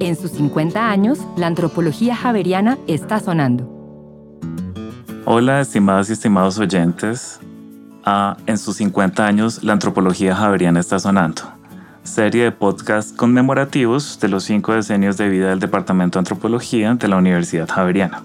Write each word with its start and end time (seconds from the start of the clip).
En 0.00 0.16
sus 0.16 0.30
50 0.30 0.90
años, 0.90 1.18
la 1.36 1.46
antropología 1.46 2.16
javeriana 2.16 2.78
está 2.86 3.20
sonando. 3.20 3.68
Hola, 5.26 5.60
estimadas 5.60 6.08
y 6.08 6.14
estimados 6.14 6.58
oyentes. 6.58 7.38
Ah, 8.02 8.38
en 8.46 8.56
sus 8.56 8.76
50 8.76 9.26
años, 9.26 9.62
la 9.62 9.74
antropología 9.74 10.34
javeriana 10.34 10.80
está 10.80 10.98
sonando. 10.98 11.42
Serie 12.02 12.44
de 12.44 12.50
podcasts 12.50 13.12
conmemorativos 13.12 14.18
de 14.20 14.28
los 14.28 14.44
cinco 14.44 14.72
decenios 14.72 15.18
de 15.18 15.28
vida 15.28 15.50
del 15.50 15.60
Departamento 15.60 16.18
de 16.18 16.20
Antropología 16.20 16.94
de 16.94 17.06
la 17.06 17.18
Universidad 17.18 17.68
Javeriana. 17.68 18.22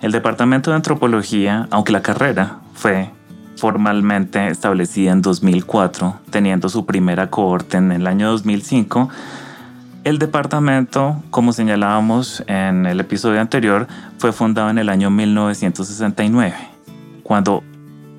El 0.00 0.12
Departamento 0.12 0.70
de 0.70 0.76
Antropología, 0.76 1.68
aunque 1.70 1.92
la 1.92 2.00
carrera 2.00 2.60
fue 2.72 3.10
formalmente 3.56 4.48
establecida 4.48 5.12
en 5.12 5.20
2004, 5.20 6.20
teniendo 6.30 6.70
su 6.70 6.86
primera 6.86 7.28
cohorte 7.28 7.76
en 7.76 7.92
el 7.92 8.06
año 8.06 8.30
2005, 8.30 9.10
el 10.04 10.18
departamento, 10.18 11.22
como 11.30 11.52
señalábamos 11.52 12.44
en 12.46 12.84
el 12.84 13.00
episodio 13.00 13.40
anterior, 13.40 13.88
fue 14.18 14.32
fundado 14.32 14.68
en 14.68 14.78
el 14.78 14.90
año 14.90 15.10
1969, 15.10 16.54
cuando 17.22 17.64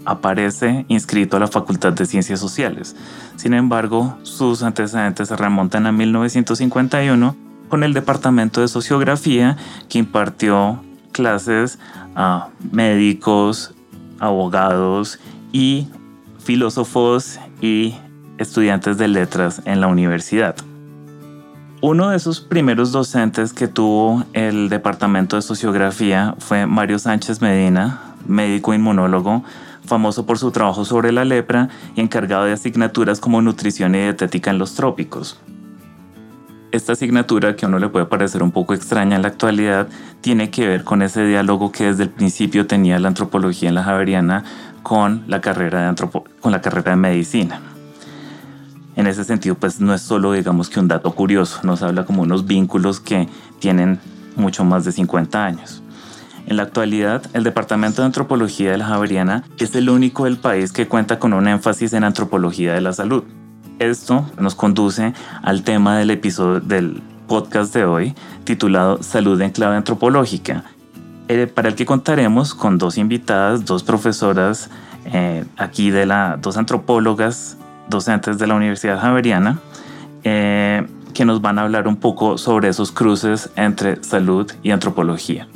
aparece 0.03 0.85
inscrito 0.88 1.38
a 1.38 1.40
la 1.40 1.48
Facultad 1.48 1.93
de 1.93 2.07
Ciencias 2.07 2.40
Sociales. 2.40 2.95
Sin 3.35 3.53
embargo, 3.53 4.17
sus 4.23 4.63
antecedentes 4.63 5.27
se 5.27 5.35
remontan 5.35 5.85
a 5.85 5.91
1951 5.91 7.35
con 7.70 7.84
el 7.84 7.93
Departamento 7.93 8.62
de 8.62 8.67
Sociografía 8.67 9.57
que 9.88 9.99
impartió 9.99 10.84
clases 11.12 11.77
a 12.15 12.49
médicos, 12.71 13.76
abogados 14.20 15.20
y 15.52 15.88
filósofos 16.40 17.40
y 17.62 17.95
estudiantes 18.40 18.98
de 18.98 19.07
letras 19.07 19.62
en 19.65 19.81
la 19.81 19.88
universidad. 19.88 20.55
Uno 21.88 22.09
de 22.09 22.17
esos 22.17 22.41
primeros 22.41 22.91
docentes 22.91 23.53
que 23.53 23.67
tuvo 23.67 24.23
el 24.34 24.70
departamento 24.70 25.35
de 25.35 25.43
sociografía 25.43 26.34
fue 26.40 26.65
Mario 26.65 26.98
Sánchez 26.98 27.43
Medina, 27.43 28.15
médico 28.26 28.73
inmunólogo, 28.73 29.43
famoso 29.85 30.26
por 30.26 30.40
su 30.40 30.49
trabajo 30.49 30.84
sobre 30.84 31.12
la 31.12 31.26
lepra 31.26 31.70
y 31.95 32.01
encargado 32.01 32.45
de 32.45 32.54
asignaturas 32.54 33.20
como 33.20 33.40
nutrición 33.43 33.93
y 33.93 33.99
dietética 33.99 34.49
en 34.49 34.57
los 34.57 34.73
trópicos. 34.73 35.40
Esta 36.71 36.93
asignatura, 36.93 37.55
que 37.55 37.65
a 37.65 37.70
uno 37.70 37.77
le 37.77 37.90
puede 37.90 38.07
parecer 38.07 38.41
un 38.41 38.49
poco 38.49 38.73
extraña 38.73 39.15
en 39.15 39.21
la 39.21 39.27
actualidad, 39.27 39.88
tiene 40.21 40.49
que 40.49 40.67
ver 40.67 40.84
con 40.84 41.04
ese 41.04 41.23
diálogo 41.23 41.71
que 41.71 41.84
desde 41.84 42.01
el 42.01 42.10
principio 42.10 42.65
tenía 42.65 42.98
la 42.98 43.10
antropología 43.10 43.70
en 43.70 43.76
la 43.76 43.84
Javeriana 43.84 44.43
con 44.82 45.23
la 45.27 45.40
carrera 45.40 45.93
de, 45.93 46.10
con 46.40 46.51
la 46.51 46.62
carrera 46.62 46.93
de 46.93 46.98
medicina. 46.98 47.74
En 48.96 49.07
ese 49.07 49.24
sentido, 49.26 49.55
pues 49.55 49.82
no 49.82 49.93
es 49.93 50.01
solo, 50.01 50.32
digamos 50.32 50.70
que 50.70 50.79
un 50.79 50.88
dato 50.88 51.12
curioso, 51.12 51.60
nos 51.63 51.82
habla 51.82 52.05
como 52.05 52.21
unos 52.21 52.46
vínculos 52.46 52.99
que 52.99 53.27
tienen 53.60 53.99
mucho 54.38 54.63
más 54.63 54.85
de 54.85 54.91
50 54.93 55.43
años. 55.46 55.84
En 56.48 56.57
la 56.57 56.63
actualidad, 56.63 57.23
el 57.34 57.43
Departamento 57.43 58.01
de 58.01 58.05
Antropología 58.05 58.71
de 58.71 58.77
la 58.77 58.85
Javeriana 58.85 59.43
es 59.57 59.76
el 59.76 59.90
único 59.90 60.26
del 60.26 60.38
país 60.38 60.71
que 60.71 60.88
cuenta 60.88 61.20
con 61.20 61.34
un 61.34 61.48
énfasis 61.48 61.93
en 61.93 62.04
antropología 62.04 62.73
de 62.73 62.82
la 62.82 62.93
salud. 62.93 63.23
Esto 63.79 64.25
nos 64.40 64.56
conduce 64.56 65.13
al 65.41 65.63
tema 65.63 65.97
del 65.97 66.12
episodio 66.12 66.59
del 66.62 67.01
podcast 67.28 67.73
de 67.73 67.84
hoy, 67.84 68.16
titulado 68.44 69.01
Salud 69.03 69.41
en 69.41 69.51
clave 69.51 69.75
antropológica, 69.75 70.63
eh, 71.28 71.47
para 71.47 71.68
el 71.68 71.75
que 71.75 71.85
contaremos 71.85 72.53
con 72.53 72.78
dos 72.78 72.97
invitadas, 72.97 73.66
dos 73.66 73.84
profesoras 73.84 74.69
eh, 75.06 75.44
aquí 75.57 75.90
de 75.90 76.06
la, 76.06 76.38
dos 76.40 76.57
antropólogas 76.57 77.57
docentes 77.88 78.38
de 78.38 78.47
la 78.47 78.56
Universidad 78.56 79.00
Javeriana, 79.00 79.59
eh, 80.24 80.86
que 81.14 81.25
nos 81.25 81.41
van 81.41 81.59
a 81.59 81.64
hablar 81.64 81.88
un 81.88 81.96
poco 81.96 82.38
sobre 82.38 82.69
esos 82.69 82.91
cruces 82.91 83.50
entre 83.56 84.03
salud 84.03 84.52
y 84.64 84.72
antropología. 84.72 85.47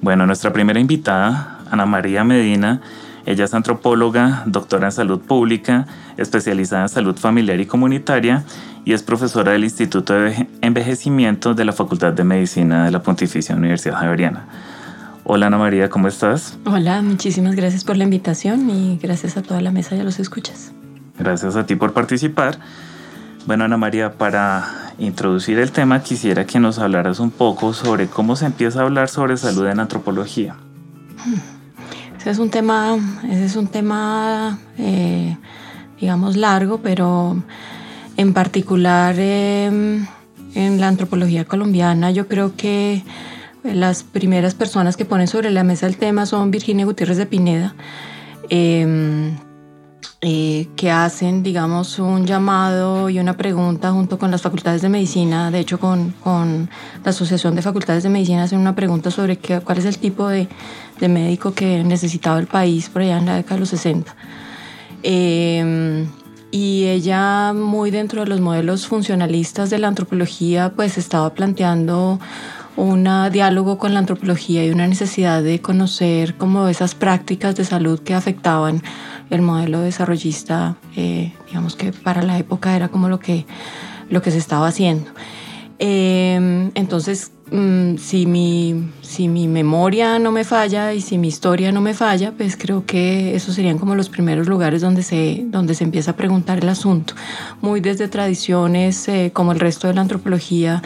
Bueno, 0.00 0.26
nuestra 0.26 0.52
primera 0.52 0.80
invitada, 0.80 1.60
Ana 1.70 1.86
María 1.86 2.24
Medina, 2.24 2.80
ella 3.26 3.44
es 3.44 3.54
antropóloga, 3.54 4.42
doctora 4.46 4.88
en 4.88 4.92
salud 4.92 5.20
pública, 5.20 5.86
especializada 6.16 6.82
en 6.82 6.88
salud 6.90 7.16
familiar 7.16 7.58
y 7.58 7.66
comunitaria 7.66 8.44
y 8.84 8.92
es 8.92 9.02
profesora 9.02 9.52
del 9.52 9.64
Instituto 9.64 10.12
de 10.12 10.46
Envejecimiento 10.60 11.54
de 11.54 11.64
la 11.64 11.72
Facultad 11.72 12.12
de 12.12 12.22
Medicina 12.22 12.84
de 12.84 12.90
la 12.90 13.02
Pontificia 13.02 13.56
Universidad 13.56 13.94
Javeriana. 13.94 14.44
Hola 15.24 15.46
Ana 15.46 15.56
María, 15.56 15.88
¿cómo 15.88 16.06
estás? 16.06 16.58
Hola, 16.66 17.00
muchísimas 17.00 17.54
gracias 17.54 17.82
por 17.82 17.96
la 17.96 18.04
invitación 18.04 18.68
y 18.68 18.98
gracias 19.02 19.38
a 19.38 19.42
toda 19.42 19.62
la 19.62 19.70
mesa 19.70 19.96
y 19.96 20.00
a 20.00 20.04
los 20.04 20.18
escuchas. 20.18 20.72
Gracias 21.18 21.56
a 21.56 21.66
ti 21.66 21.76
por 21.76 21.92
participar. 21.92 22.58
Bueno, 23.46 23.64
Ana 23.64 23.76
María, 23.76 24.14
para 24.14 24.92
introducir 24.98 25.58
el 25.58 25.70
tema 25.70 26.02
quisiera 26.02 26.46
que 26.46 26.58
nos 26.58 26.78
hablaras 26.78 27.20
un 27.20 27.30
poco 27.30 27.74
sobre 27.74 28.06
cómo 28.06 28.36
se 28.36 28.46
empieza 28.46 28.80
a 28.80 28.82
hablar 28.84 29.08
sobre 29.08 29.36
salud 29.36 29.66
en 29.66 29.80
antropología. 29.80 30.56
Ese 32.18 32.30
es 32.30 32.38
un 32.38 32.50
tema, 32.50 32.96
ese 33.24 33.44
es 33.44 33.56
un 33.56 33.66
tema 33.66 34.58
eh, 34.78 35.36
digamos, 36.00 36.36
largo, 36.36 36.78
pero 36.78 37.42
en 38.16 38.32
particular 38.32 39.14
em, 39.18 40.06
en 40.54 40.80
la 40.80 40.88
antropología 40.88 41.44
colombiana 41.44 42.10
yo 42.10 42.28
creo 42.28 42.56
que 42.56 43.02
las 43.62 44.02
primeras 44.02 44.54
personas 44.54 44.96
que 44.96 45.04
ponen 45.04 45.28
sobre 45.28 45.50
la 45.50 45.64
mesa 45.64 45.86
el 45.86 45.96
tema 45.96 46.26
son 46.26 46.50
Virginia 46.50 46.84
Gutiérrez 46.84 47.16
de 47.16 47.26
Pineda. 47.26 47.74
Em, 48.50 49.36
eh, 50.20 50.68
que 50.76 50.90
hacen, 50.90 51.42
digamos, 51.42 51.98
un 51.98 52.26
llamado 52.26 53.10
y 53.10 53.18
una 53.18 53.36
pregunta 53.36 53.92
junto 53.92 54.18
con 54.18 54.30
las 54.30 54.42
facultades 54.42 54.82
de 54.82 54.88
medicina, 54.88 55.50
de 55.50 55.60
hecho 55.60 55.78
con, 55.78 56.10
con 56.22 56.70
la 57.04 57.10
Asociación 57.10 57.54
de 57.54 57.62
Facultades 57.62 58.02
de 58.02 58.08
Medicina 58.08 58.44
hacen 58.44 58.58
una 58.58 58.74
pregunta 58.74 59.10
sobre 59.10 59.36
qué, 59.36 59.60
cuál 59.60 59.78
es 59.78 59.84
el 59.84 59.98
tipo 59.98 60.28
de, 60.28 60.48
de, 61.00 61.08
médico 61.08 61.52
que 61.52 61.84
necesitaba 61.84 62.38
el 62.38 62.46
país 62.46 62.88
por 62.88 63.02
allá 63.02 63.18
en 63.18 63.26
la 63.26 63.36
década 63.36 63.56
de 63.56 63.60
los 63.60 63.68
60. 63.70 64.14
Em, 65.02 66.06
y 66.50 66.84
ella, 66.84 67.52
muy 67.52 67.90
dentro 67.90 68.22
de 68.22 68.26
los 68.26 68.40
modelos 68.40 68.86
funcionalistas 68.86 69.70
de 69.70 69.78
la 69.78 69.88
antropología, 69.88 70.72
pues 70.74 70.96
estaba 70.98 71.34
planteando 71.34 72.18
un 72.76 73.08
diálogo 73.32 73.78
con 73.78 73.94
la 73.94 74.00
antropología 74.00 74.64
y 74.64 74.70
una 74.70 74.86
necesidad 74.86 75.42
de 75.42 75.60
conocer 75.60 76.34
como 76.36 76.68
esas 76.68 76.94
prácticas 76.94 77.54
de 77.54 77.64
salud 77.64 78.00
que 78.00 78.14
afectaban 78.14 78.82
el 79.30 79.42
modelo 79.42 79.80
desarrollista, 79.80 80.76
eh, 80.96 81.32
digamos 81.46 81.76
que 81.76 81.92
para 81.92 82.22
la 82.22 82.38
época 82.38 82.76
era 82.76 82.88
como 82.88 83.08
lo 83.08 83.18
que, 83.18 83.46
lo 84.10 84.22
que 84.22 84.30
se 84.30 84.38
estaba 84.38 84.68
haciendo. 84.68 85.10
Em, 85.78 86.70
entonces, 86.74 87.32
mm, 87.50 87.96
si, 87.96 88.26
mi, 88.26 88.90
si 89.02 89.28
mi 89.28 89.48
memoria 89.48 90.18
no 90.18 90.30
me 90.30 90.44
falla 90.44 90.92
y 90.92 91.00
si 91.00 91.18
mi 91.18 91.28
historia 91.28 91.72
no 91.72 91.80
me 91.80 91.94
falla, 91.94 92.32
pues 92.32 92.56
creo 92.56 92.86
que 92.86 93.34
esos 93.34 93.54
serían 93.54 93.78
como 93.78 93.94
los 93.96 94.08
primeros 94.08 94.46
lugares 94.46 94.82
donde 94.82 95.02
se, 95.02 95.44
donde 95.46 95.74
se 95.74 95.84
empieza 95.84 96.12
a 96.12 96.16
preguntar 96.16 96.58
el 96.58 96.68
asunto. 96.68 97.14
Muy 97.60 97.80
desde 97.80 98.08
tradiciones 98.08 99.08
eh, 99.08 99.30
como 99.32 99.52
el 99.52 99.60
resto 99.60 99.88
de 99.88 99.94
la 99.94 100.02
antropología, 100.02 100.82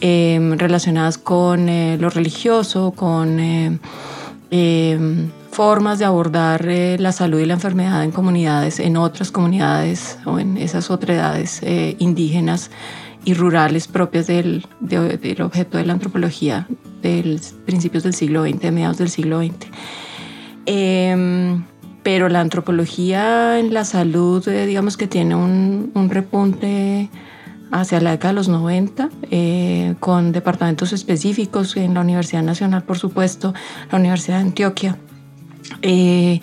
em, 0.00 0.58
relacionadas 0.58 1.18
con 1.18 1.68
eh, 1.68 1.98
lo 2.00 2.08
religioso, 2.10 2.92
con 2.92 3.38
em, 3.38 3.78
formas 5.52 5.98
de 5.98 6.06
abordar 6.06 6.66
eh, 6.66 6.96
la 6.98 7.12
salud 7.12 7.38
y 7.38 7.44
la 7.44 7.52
enfermedad 7.52 8.02
en 8.02 8.10
comunidades, 8.10 8.80
en 8.80 8.96
otras 8.96 9.30
comunidades 9.30 10.18
o 10.24 10.38
en 10.38 10.56
esas 10.56 10.90
otredades 10.90 11.60
eh, 11.62 11.94
indígenas 11.98 12.70
y 13.24 13.34
rurales 13.34 13.86
propias 13.86 14.26
del, 14.26 14.66
del, 14.80 15.42
objeto 15.42 15.76
de 15.76 15.84
la 15.84 15.92
antropología 15.92 16.66
de 17.02 17.38
principios 17.66 18.02
del 18.02 18.14
siglo 18.14 18.44
XX, 18.44 18.60
de 18.60 18.70
mediados 18.72 18.96
del 18.96 19.10
siglo 19.10 19.40
XX. 19.40 19.66
Em, 20.64 21.64
pero 22.02 22.30
la 22.30 22.40
antropología 22.40 23.58
en 23.58 23.74
la 23.74 23.84
salud, 23.84 24.46
eh, 24.48 24.66
digamos 24.66 24.96
que 24.96 25.06
tiene 25.06 25.34
un, 25.34 25.92
un, 25.94 26.08
repunte 26.08 27.10
hacia 27.70 28.00
la 28.00 28.12
década 28.12 28.32
de 28.32 28.36
los 28.36 28.48
90, 28.48 29.10
con 30.00 30.32
departamentos 30.32 30.92
específicos 30.92 31.76
en 31.76 31.94
la 31.94 32.00
Universidad 32.00 32.42
Nacional, 32.42 32.82
por 32.82 32.98
supuesto, 32.98 33.54
la 33.90 33.98
Universidad 33.98 34.38
de 34.38 34.42
Antioquia, 34.42 34.98
eh, 35.82 36.40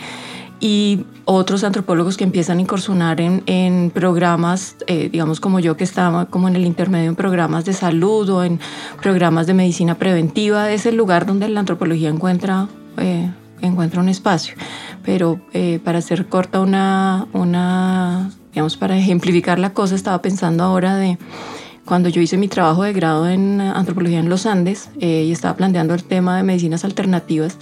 y 0.60 1.06
otros 1.26 1.64
antropólogos 1.64 2.18
que 2.18 2.24
empiezan 2.24 2.58
a 2.58 2.62
incursionar 2.62 3.22
en, 3.22 3.44
en 3.46 3.92
programas, 3.92 4.76
eh, 4.88 5.10
digamos 5.12 5.40
como 5.40 5.60
yo 5.60 5.78
que 5.78 5.84
estaba 5.84 6.26
como 6.26 6.48
en 6.48 6.56
el 6.56 6.66
intermedio 6.66 7.10
en 7.10 7.16
programas 7.16 7.66
de 7.66 7.74
salud 7.74 8.30
o 8.30 8.44
en 8.44 8.60
programas 9.02 9.48
de 9.48 9.54
medicina 9.54 9.96
preventiva, 9.96 10.72
es 10.72 10.86
el 10.86 10.96
lugar 10.96 11.26
donde 11.26 11.48
la 11.48 11.62
antropología 11.62 12.10
encuentra, 12.10 12.68
eh, 12.98 13.32
encuentra 13.62 14.02
un 14.02 14.10
espacio. 14.10 14.56
Pero 15.04 15.40
para 15.84 16.00
hacer 16.00 16.28
corta 16.28 16.60
una, 16.60 17.26
una, 17.34 18.30
digamos, 18.52 18.78
para 18.78 18.98
ejemplificar 18.98 19.60
la 19.60 19.74
cosa, 19.74 19.96
estaba 19.96 20.22
pensando 20.22 20.64
ahora 20.64 20.98
de 20.98 21.18
cuando 21.86 22.10
yo 22.10 22.22
hice 22.22 22.38
mi 22.38 22.48
trabajo 22.48 22.84
de 22.84 22.94
grado 22.94 23.28
en 23.28 23.62
antropología 23.62 24.20
en 24.20 24.30
los 24.30 24.46
Andes 24.46 24.90
y 25.00 25.32
estaba 25.32 25.56
planteando 25.56 25.96
el 25.96 26.04
tema 26.04 26.38
de 26.38 26.44
medicinas 26.44 26.86
alternativas 26.86 27.58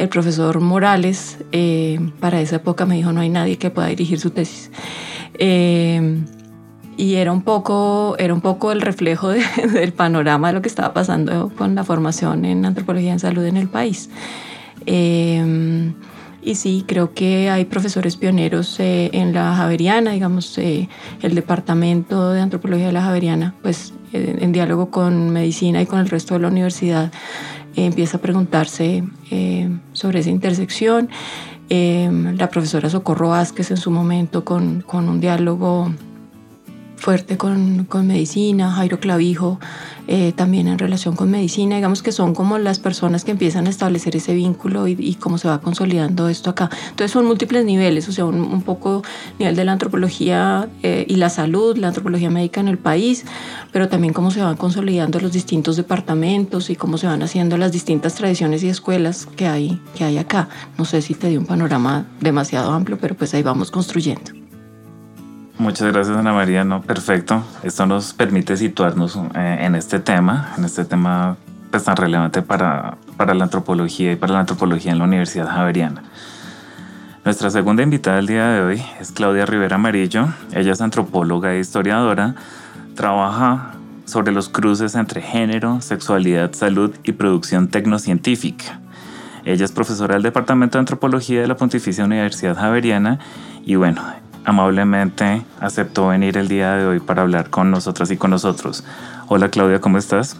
el 0.00 0.08
profesor 0.08 0.60
Morales, 0.60 1.36
eh, 1.52 2.00
para 2.20 2.40
esa 2.40 2.56
época 2.56 2.86
me 2.86 2.94
dijo, 2.94 3.12
no 3.12 3.20
hay 3.20 3.28
nadie 3.28 3.58
que 3.58 3.68
pueda 3.68 3.88
dirigir 3.88 4.18
su 4.18 4.30
tesis. 4.30 4.70
Eh, 5.34 6.24
y 6.96 7.16
era 7.16 7.32
un 7.32 7.42
poco, 7.42 8.16
era 8.18 8.32
un 8.32 8.40
poco 8.40 8.72
el 8.72 8.80
reflejo 8.80 9.28
del 9.74 9.92
panorama 9.92 10.48
de 10.48 10.54
lo 10.54 10.62
que 10.62 10.68
estaba 10.68 10.94
pasando 10.94 11.52
con 11.54 11.74
la 11.74 11.84
formación 11.84 12.46
en 12.46 12.64
antropología 12.64 13.12
en 13.12 13.18
salud 13.18 13.44
en 13.44 13.58
el 13.58 13.68
país. 13.68 14.08
Em, 14.86 15.92
y 16.42 16.54
sí, 16.54 16.84
creo 16.86 17.12
que 17.12 17.50
hay 17.50 17.66
profesores 17.66 18.16
pioneros 18.16 18.80
eh, 18.80 19.10
en 19.12 19.34
la 19.34 19.54
Javeriana, 19.54 20.12
digamos, 20.12 20.56
eh, 20.56 20.88
el 21.20 21.34
Departamento 21.34 22.30
de 22.32 22.40
Antropología 22.40 22.86
de 22.86 22.92
la 22.92 23.02
Javeriana, 23.02 23.54
pues 23.60 23.92
eh, 24.12 24.38
en 24.40 24.52
diálogo 24.52 24.90
con 24.90 25.30
medicina 25.30 25.82
y 25.82 25.86
con 25.86 26.00
el 26.00 26.08
resto 26.08 26.34
de 26.34 26.40
la 26.40 26.48
universidad, 26.48 27.12
empieza 27.76 28.18
a 28.18 28.20
preguntarse 28.20 29.04
sobre 29.92 30.20
esa 30.20 30.30
intersección. 30.30 31.08
Em, 31.72 32.36
la 32.36 32.48
profesora 32.48 32.90
Socorro 32.90 33.28
Vázquez 33.28 33.70
en 33.70 33.76
su 33.76 33.92
momento 33.92 34.44
con, 34.44 34.80
con 34.80 35.08
un 35.08 35.20
diálogo 35.20 35.92
fuerte 37.00 37.36
con, 37.36 37.86
con 37.86 38.06
medicina, 38.06 38.70
Jairo 38.70 39.00
Clavijo 39.00 39.58
eh, 40.06 40.32
también 40.32 40.68
en 40.68 40.78
relación 40.78 41.14
con 41.16 41.30
medicina, 41.30 41.76
digamos 41.76 42.02
que 42.02 42.12
son 42.12 42.34
como 42.34 42.58
las 42.58 42.78
personas 42.78 43.24
que 43.24 43.30
empiezan 43.30 43.66
a 43.66 43.70
establecer 43.70 44.16
ese 44.16 44.34
vínculo 44.34 44.88
y, 44.88 44.96
y 44.98 45.14
cómo 45.14 45.38
se 45.38 45.48
va 45.48 45.60
consolidando 45.60 46.28
esto 46.28 46.50
acá. 46.50 46.68
Entonces 46.90 47.12
son 47.12 47.26
múltiples 47.26 47.64
niveles, 47.64 48.08
o 48.08 48.12
sea, 48.12 48.24
un, 48.24 48.62
poco 48.62 49.02
nivel 49.38 49.56
de 49.56 49.64
la 49.64 49.72
antropología 49.72 50.68
eh, 50.82 51.06
y 51.08 51.16
la 51.16 51.30
salud, 51.30 51.76
la 51.76 51.88
antropología 51.88 52.28
médica 52.28 52.60
en 52.60 52.68
el 52.68 52.76
país, 52.76 53.24
pero 53.72 53.88
también 53.88 54.12
cómo 54.12 54.30
se 54.30 54.42
van 54.42 54.56
consolidando 54.56 55.20
los 55.20 55.32
distintos 55.32 55.76
departamentos 55.76 56.70
y 56.70 56.76
cómo 56.76 56.98
se 56.98 57.06
van 57.06 57.22
haciendo 57.22 57.56
las 57.56 57.72
distintas 57.72 58.14
tradiciones 58.14 58.62
y 58.62 58.68
escuelas 58.68 59.26
que 59.36 59.46
hay, 59.46 59.80
que 59.94 60.04
hay 60.04 60.18
acá. 60.18 60.48
No 60.76 60.84
sé 60.84 61.02
si 61.02 61.14
te 61.14 61.28
di 61.28 61.36
un 61.36 61.46
panorama 61.46 62.06
demasiado 62.20 62.72
amplio, 62.72 62.98
pero 63.00 63.14
pues 63.14 63.32
ahí 63.34 63.42
vamos 63.42 63.70
construyendo. 63.70 64.39
Muchas 65.60 65.92
gracias 65.92 66.16
Ana 66.16 66.32
María, 66.32 66.64
no, 66.64 66.80
perfecto. 66.80 67.44
Esto 67.62 67.84
nos 67.84 68.14
permite 68.14 68.56
situarnos 68.56 69.20
eh, 69.34 69.58
en 69.60 69.74
este 69.74 69.98
tema, 70.00 70.54
en 70.56 70.64
este 70.64 70.86
tema 70.86 71.36
pues, 71.70 71.84
tan 71.84 71.96
relevante 71.98 72.40
para, 72.40 72.96
para 73.18 73.34
la 73.34 73.44
antropología 73.44 74.10
y 74.12 74.16
para 74.16 74.32
la 74.32 74.40
antropología 74.40 74.90
en 74.90 74.98
la 74.98 75.04
Universidad 75.04 75.46
Javeriana. 75.50 76.02
Nuestra 77.26 77.50
segunda 77.50 77.82
invitada 77.82 78.16
del 78.16 78.28
día 78.28 78.46
de 78.46 78.62
hoy 78.62 78.82
es 79.00 79.12
Claudia 79.12 79.44
Rivera 79.44 79.74
Amarillo. 79.76 80.28
Ella 80.54 80.72
es 80.72 80.80
antropóloga 80.80 81.52
e 81.52 81.60
historiadora. 81.60 82.36
Trabaja 82.94 83.72
sobre 84.06 84.32
los 84.32 84.48
cruces 84.48 84.94
entre 84.94 85.20
género, 85.20 85.82
sexualidad, 85.82 86.54
salud 86.54 86.94
y 87.04 87.12
producción 87.12 87.68
tecnocientífica. 87.68 88.80
Ella 89.44 89.66
es 89.66 89.72
profesora 89.72 90.14
del 90.14 90.22
Departamento 90.22 90.78
de 90.78 90.80
Antropología 90.80 91.42
de 91.42 91.48
la 91.48 91.58
Pontificia 91.58 92.02
Universidad 92.02 92.56
Javeriana 92.56 93.18
y 93.62 93.74
bueno, 93.74 94.00
amablemente 94.44 95.42
aceptó 95.60 96.08
venir 96.08 96.36
el 96.36 96.48
día 96.48 96.74
de 96.74 96.86
hoy 96.86 97.00
para 97.00 97.22
hablar 97.22 97.50
con 97.50 97.70
nosotras 97.70 98.10
y 98.10 98.16
con 98.16 98.30
nosotros. 98.30 98.84
Hola 99.28 99.48
Claudia, 99.48 99.80
¿cómo 99.80 99.98
estás? 99.98 100.36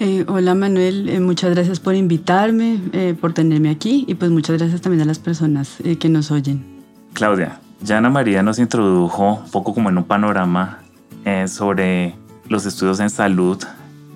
Eh, 0.00 0.24
hola 0.28 0.54
Manuel, 0.54 1.08
eh, 1.08 1.18
muchas 1.18 1.50
gracias 1.54 1.80
por 1.80 1.94
invitarme, 1.96 2.80
eh, 2.92 3.16
por 3.20 3.32
tenerme 3.32 3.70
aquí 3.70 4.04
y 4.06 4.14
pues 4.14 4.30
muchas 4.30 4.56
gracias 4.58 4.80
también 4.80 5.02
a 5.02 5.04
las 5.04 5.18
personas 5.18 5.78
que 5.98 6.08
nos 6.08 6.30
oyen. 6.30 6.64
Claudia, 7.14 7.60
ya 7.82 7.98
Ana 7.98 8.10
María 8.10 8.42
nos 8.42 8.58
introdujo 8.58 9.40
un 9.44 9.50
poco 9.50 9.74
como 9.74 9.88
en 9.88 9.98
un 9.98 10.04
panorama 10.04 10.78
sobre 11.46 12.14
los 12.48 12.64
estudios 12.64 13.00
en 13.00 13.10
salud 13.10 13.62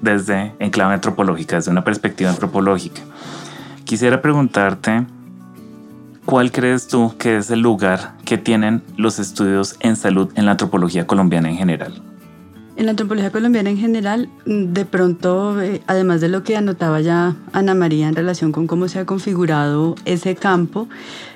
desde 0.00 0.54
en 0.58 0.70
clave 0.70 0.94
antropológica, 0.94 1.56
desde 1.56 1.70
una 1.70 1.84
perspectiva 1.84 2.30
antropológica. 2.30 3.02
Quisiera 3.84 4.22
preguntarte 4.22 5.04
¿Cuál 6.32 6.50
crees 6.50 6.88
tú 6.88 7.12
que 7.18 7.36
es 7.36 7.50
el 7.50 7.60
lugar 7.60 8.14
que 8.24 8.38
tienen 8.38 8.82
los 8.96 9.18
estudios 9.18 9.76
en 9.80 9.96
salud 9.96 10.30
en 10.34 10.46
la 10.46 10.52
antropología 10.52 11.06
colombiana 11.06 11.50
en 11.50 11.58
general? 11.58 12.02
En 12.74 12.86
la 12.86 12.92
antropología 12.92 13.30
colombiana 13.30 13.68
en 13.68 13.76
general, 13.76 14.30
de 14.46 14.86
pronto, 14.86 15.60
eh, 15.60 15.82
además 15.86 16.22
de 16.22 16.30
lo 16.30 16.42
que 16.42 16.56
anotaba 16.56 17.02
ya 17.02 17.36
Ana 17.52 17.74
María 17.74 18.08
en 18.08 18.16
relación 18.16 18.50
con 18.50 18.66
cómo 18.66 18.88
se 18.88 18.98
ha 18.98 19.04
configurado 19.04 19.94
ese 20.06 20.34
campo, 20.34 20.88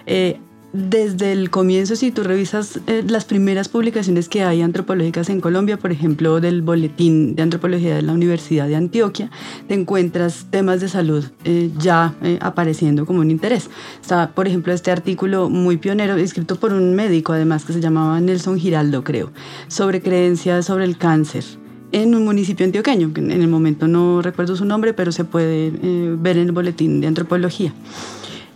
eh, 0.06 0.40
desde 0.76 1.32
el 1.32 1.50
comienzo, 1.50 1.96
si 1.96 2.10
tú 2.10 2.22
revisas 2.22 2.80
eh, 2.86 3.02
las 3.06 3.24
primeras 3.24 3.68
publicaciones 3.68 4.28
que 4.28 4.42
hay 4.42 4.62
antropológicas 4.62 5.30
en 5.30 5.40
Colombia, 5.40 5.78
por 5.78 5.90
ejemplo, 5.90 6.40
del 6.40 6.62
Boletín 6.62 7.34
de 7.34 7.42
Antropología 7.42 7.96
de 7.96 8.02
la 8.02 8.12
Universidad 8.12 8.68
de 8.68 8.76
Antioquia, 8.76 9.30
te 9.68 9.74
encuentras 9.74 10.46
temas 10.50 10.80
de 10.80 10.88
salud 10.88 11.24
eh, 11.44 11.70
ya 11.78 12.14
eh, 12.22 12.38
apareciendo 12.40 13.06
como 13.06 13.20
un 13.20 13.30
interés. 13.30 13.70
Está, 14.00 14.30
por 14.32 14.46
ejemplo, 14.46 14.72
este 14.72 14.90
artículo 14.90 15.48
muy 15.48 15.78
pionero, 15.78 16.16
escrito 16.16 16.56
por 16.56 16.72
un 16.72 16.94
médico, 16.94 17.32
además, 17.32 17.64
que 17.64 17.72
se 17.72 17.80
llamaba 17.80 18.20
Nelson 18.20 18.58
Giraldo, 18.58 19.02
creo, 19.02 19.32
sobre 19.68 20.02
creencias 20.02 20.66
sobre 20.66 20.84
el 20.84 20.98
cáncer 20.98 21.44
en 21.92 22.14
un 22.14 22.24
municipio 22.24 22.66
antioqueño, 22.66 23.14
que 23.14 23.20
en 23.20 23.30
el 23.30 23.48
momento 23.48 23.88
no 23.88 24.20
recuerdo 24.20 24.56
su 24.56 24.64
nombre, 24.64 24.92
pero 24.92 25.12
se 25.12 25.24
puede 25.24 25.70
ver 26.16 26.36
en 26.36 26.46
el 26.46 26.52
Boletín 26.52 27.00
de 27.00 27.06
Antropología. 27.06 27.72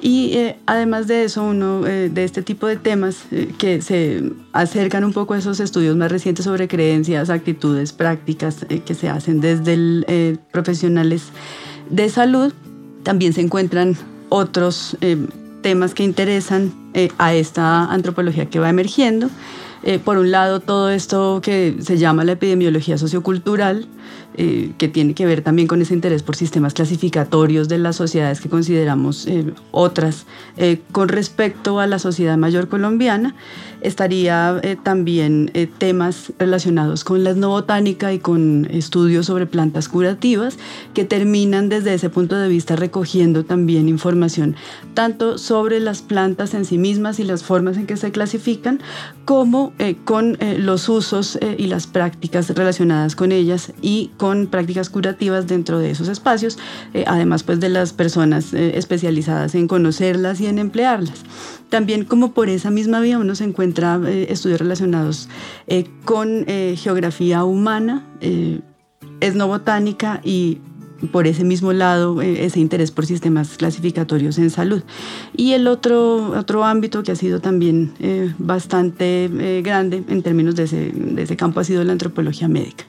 Y 0.03 0.33
eh, 0.35 0.57
además 0.67 1.09
de 1.09 1.25
eso, 1.25 1.43
uno 1.43 1.87
eh, 1.87 2.09
de 2.09 2.25
este 2.25 2.43
tipo 2.43 2.67
de 2.67 2.77
temas 2.77 3.25
eh, 3.31 3.53
que 3.59 3.83
se 3.83 4.23
acercan 4.53 5.05
un 5.05 5.13
poco 5.13 5.35
a 5.35 5.39
esos 5.39 5.61
estudios 5.61 5.95
más 5.97 6.11
recientes 6.11 6.45
sobre 6.45 6.69
creencias, 6.69 7.29
actitudes, 7.29 7.93
prácticas 7.93 8.65
que 8.85 8.95
se 8.95 9.09
hacen 9.11 9.41
desde 9.41 10.39
profesionales 10.53 11.25
de 11.91 12.09
salud, 12.09 12.53
también 13.03 13.33
se 13.33 13.43
encuentran 13.43 13.97
otros 14.31 14.97
temas 15.63 15.95
que 15.95 16.03
interesan 16.03 16.73
a 17.19 17.35
esta 17.35 17.85
antropología 17.93 18.47
que 18.47 18.59
va 18.59 18.69
emergiendo. 18.71 19.29
Por 20.05 20.19
un 20.19 20.31
lado, 20.31 20.61
todo 20.61 20.91
esto 20.91 21.41
que 21.43 21.77
se 21.81 21.97
llama 21.97 22.25
la 22.25 22.33
epidemiología 22.33 22.99
sociocultural, 22.99 23.89
eh, 24.43 24.75
que 24.79 24.87
tiene 24.87 25.13
que 25.13 25.27
ver 25.27 25.43
también 25.43 25.67
con 25.67 25.83
ese 25.83 25.93
interés 25.93 26.23
por 26.23 26.37
sistemas 26.37 26.73
clasificatorios 26.73 27.69
de 27.69 27.79
las 27.79 27.97
sociedades 27.97 28.41
que 28.41 28.49
consideramos 28.49 29.27
eh, 29.27 29.53
otras 29.73 30.25
eh, 30.57 30.81
con 30.93 31.09
respecto 31.09 31.81
a 31.81 31.89
la 31.89 31.99
sociedad 31.99 32.39
mayor 32.39 32.69
colombiana. 32.69 33.35
Estaría 33.81 34.61
también 34.83 35.51
temas 35.79 36.35
relacionados 36.39 37.03
con 37.03 37.25
la 37.25 37.31
etnobotánica 37.31 38.13
y 38.13 38.19
con 38.19 38.67
estudios 38.71 39.25
sobre 39.25 39.47
plantas 39.47 39.89
curativas 39.89 40.59
que 40.93 41.07
terminan 41.07 41.71
desde 41.71 41.95
ese 41.95 42.11
punto 42.11 42.37
de 42.37 42.49
vista 42.49 42.77
recogiendo 42.77 43.45
también 43.47 43.89
información 43.89 44.55
tanto 44.93 45.39
sobre 45.39 45.81
las 45.81 46.03
plantas 46.03 46.53
en 46.53 46.67
sí 46.67 46.77
mismas 46.77 47.21
y 47.21 47.25
las 47.25 47.43
formas 47.43 47.79
en 47.79 47.87
que 47.87 47.97
se 47.97 48.13
clasifican 48.13 48.81
como 49.25 49.70
con 50.05 50.37
los 50.59 50.89
usos 50.89 51.39
y 51.59 51.67
las 51.67 51.87
prácticas 51.87 52.51
relacionadas 52.51 53.17
con 53.17 53.33
ellas 53.33 53.73
y 53.83 54.11
con 54.17 54.47
prácticas 54.47 54.91
curativas 54.91 55.47
dentro 55.47 55.79
de 55.79 55.91
esos 55.91 56.09
espacios, 56.09 56.59
eh, 56.95 57.05
además 57.07 57.43
pues 57.43 57.61
de 57.61 57.69
las 57.69 57.93
personas 57.93 58.53
eh, 58.53 58.77
especializadas 58.77 59.55
en 59.55 59.69
conocerlas 59.69 60.41
y 60.41 60.47
en 60.47 60.59
emplearlas. 60.59 61.23
También 61.69 62.05
como 62.05 62.33
por 62.33 62.49
esa 62.49 62.71
misma 62.71 63.01
vía 63.01 63.19
uno 63.19 63.35
se 63.35 63.45
encuentra 63.45 64.01
eh, 64.07 64.27
estudios 64.31 64.61
relacionados 64.61 65.29
con 66.05 66.45
geografía 66.77 67.45
humana, 67.45 68.05
etnobotánica 69.21 70.21
y 70.25 70.59
por 71.13 71.27
ese 71.27 71.45
mismo 71.45 71.73
lado 71.73 72.21
ese 72.23 72.61
interés 72.61 72.91
por 72.91 73.07
sistemas 73.07 73.57
clasificatorios 73.57 74.39
en 74.39 74.51
salud. 74.51 74.83
Y 75.37 75.53
el 75.53 75.67
otro, 75.67 76.39
otro 76.39 76.65
ámbito 76.65 77.03
que 77.03 77.13
ha 77.13 77.17
sido 77.17 77.41
también 77.41 77.93
bastante 78.39 79.61
grande 79.63 80.03
en 80.09 80.23
términos 80.23 80.57
de 80.57 80.65
ese, 80.65 80.93
de 80.93 81.23
ese 81.23 81.37
campo 81.37 81.61
ha 81.61 81.65
sido 81.65 81.85
la 81.85 81.93
antropología 81.93 82.49
médica. 82.49 82.85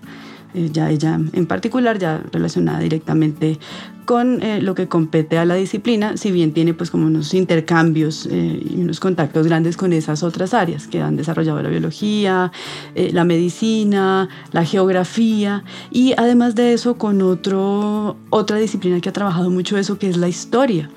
Eh, 0.53 0.69
ya 0.71 0.89
ella 0.89 1.19
en 1.33 1.45
particular, 1.45 1.97
ya 1.97 2.21
relacionada 2.31 2.79
directamente 2.79 3.57
con 4.05 4.41
eh, 4.41 4.61
lo 4.61 4.75
que 4.75 4.87
compete 4.87 5.37
a 5.37 5.45
la 5.45 5.55
disciplina, 5.55 6.17
si 6.17 6.31
bien 6.31 6.53
tiene 6.53 6.73
pues 6.73 6.91
como 6.91 7.05
unos 7.07 7.33
intercambios 7.33 8.27
eh, 8.29 8.61
y 8.69 8.81
unos 8.81 8.99
contactos 8.99 9.47
grandes 9.47 9.77
con 9.77 9.93
esas 9.93 10.23
otras 10.23 10.53
áreas 10.53 10.87
que 10.87 11.01
han 11.01 11.15
desarrollado 11.15 11.61
la 11.61 11.69
biología, 11.69 12.51
la 12.95 13.23
medicina, 13.23 14.29
la 14.51 14.65
geografía 14.65 15.63
y 15.91 16.13
además 16.17 16.55
de 16.55 16.73
eso 16.73 16.95
con 16.95 17.21
otro, 17.21 18.17
otra 18.29 18.57
disciplina 18.57 18.99
que 18.99 19.09
ha 19.09 19.13
trabajado 19.13 19.49
mucho 19.49 19.77
eso 19.77 19.97
que 19.97 20.09
es 20.09 20.17
la 20.17 20.27
historia. 20.27 20.89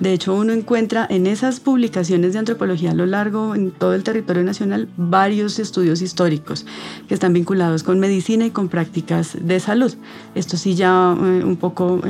De 0.00 0.14
hecho, 0.14 0.34
uno 0.34 0.54
encuentra 0.54 1.06
en 1.10 1.26
esas 1.26 1.60
publicaciones 1.60 2.32
de 2.32 2.38
antropología 2.38 2.92
a 2.92 2.94
lo 2.94 3.04
largo, 3.04 3.54
en 3.54 3.70
todo 3.70 3.94
el 3.94 4.02
territorio 4.02 4.42
nacional, 4.42 4.88
varios 4.96 5.58
estudios 5.58 6.00
históricos 6.00 6.64
que 7.06 7.14
están 7.14 7.34
vinculados 7.34 7.82
con 7.82 8.00
medicina 8.00 8.46
y 8.46 8.50
con 8.50 8.68
prácticas 8.68 9.36
de 9.40 9.60
salud. 9.60 9.94
Esto 10.34 10.56
sí 10.56 10.74
ya 10.74 11.14
eh, 11.18 11.44
un 11.44 11.56
poco... 11.56 12.00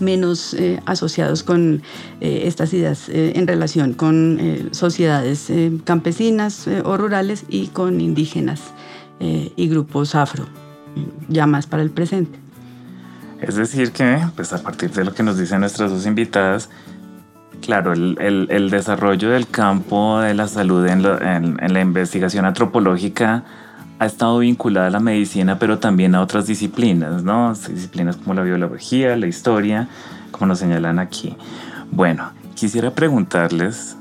Menos 0.00 0.54
eh, 0.54 0.80
asociados 0.86 1.42
con 1.42 1.82
eh, 2.20 2.42
estas 2.46 2.72
ideas 2.72 3.08
en 3.08 3.46
relación 3.46 3.94
con 3.94 4.68
sociedades 4.72 5.52
campesinas 5.84 6.68
o 6.84 6.96
rurales 6.96 7.44
y 7.48 7.68
con 7.68 8.00
indígenas 8.00 8.60
y 9.20 9.68
grupos 9.68 10.14
afro, 10.14 10.46
ya 11.28 11.46
más 11.46 11.66
para 11.66 11.82
el 11.82 11.90
presente. 11.90 12.38
Es 13.40 13.56
decir, 13.56 13.92
que 13.92 14.18
pues 14.36 14.52
a 14.52 14.62
partir 14.62 14.90
de 14.90 15.04
lo 15.04 15.14
que 15.14 15.22
nos 15.22 15.38
dicen 15.38 15.60
nuestras 15.60 15.90
dos 15.90 16.06
invitadas, 16.06 16.70
claro, 17.60 17.92
el, 17.92 18.46
el, 18.50 18.70
desarrollo 18.70 19.30
del 19.30 19.46
campo 19.48 20.20
de 20.20 20.34
la 20.34 20.48
salud 20.48 20.86
en, 20.86 21.02
la 21.02 21.80
investigación 21.80 22.44
antropológica 22.44 23.44
ha 23.98 24.06
estado 24.06 24.38
vinculada 24.38 24.88
a 24.88 24.90
la 24.90 25.00
medicina, 25.00 25.58
pero 25.58 25.78
también 25.78 26.14
a 26.14 26.20
otras 26.20 26.46
disciplinas, 26.46 27.22
¿no? 27.22 27.54
Disciplinas 27.54 28.16
como 28.16 28.34
la 28.34 28.42
biología, 28.42 29.16
la 29.16 29.26
historia, 29.26 29.88
como 30.30 30.46
nos 30.46 30.58
señalan 30.58 30.98
aquí. 30.98 31.36
Bueno, 31.90 32.30
quisiera 32.54 32.90
preguntarles 32.90 33.96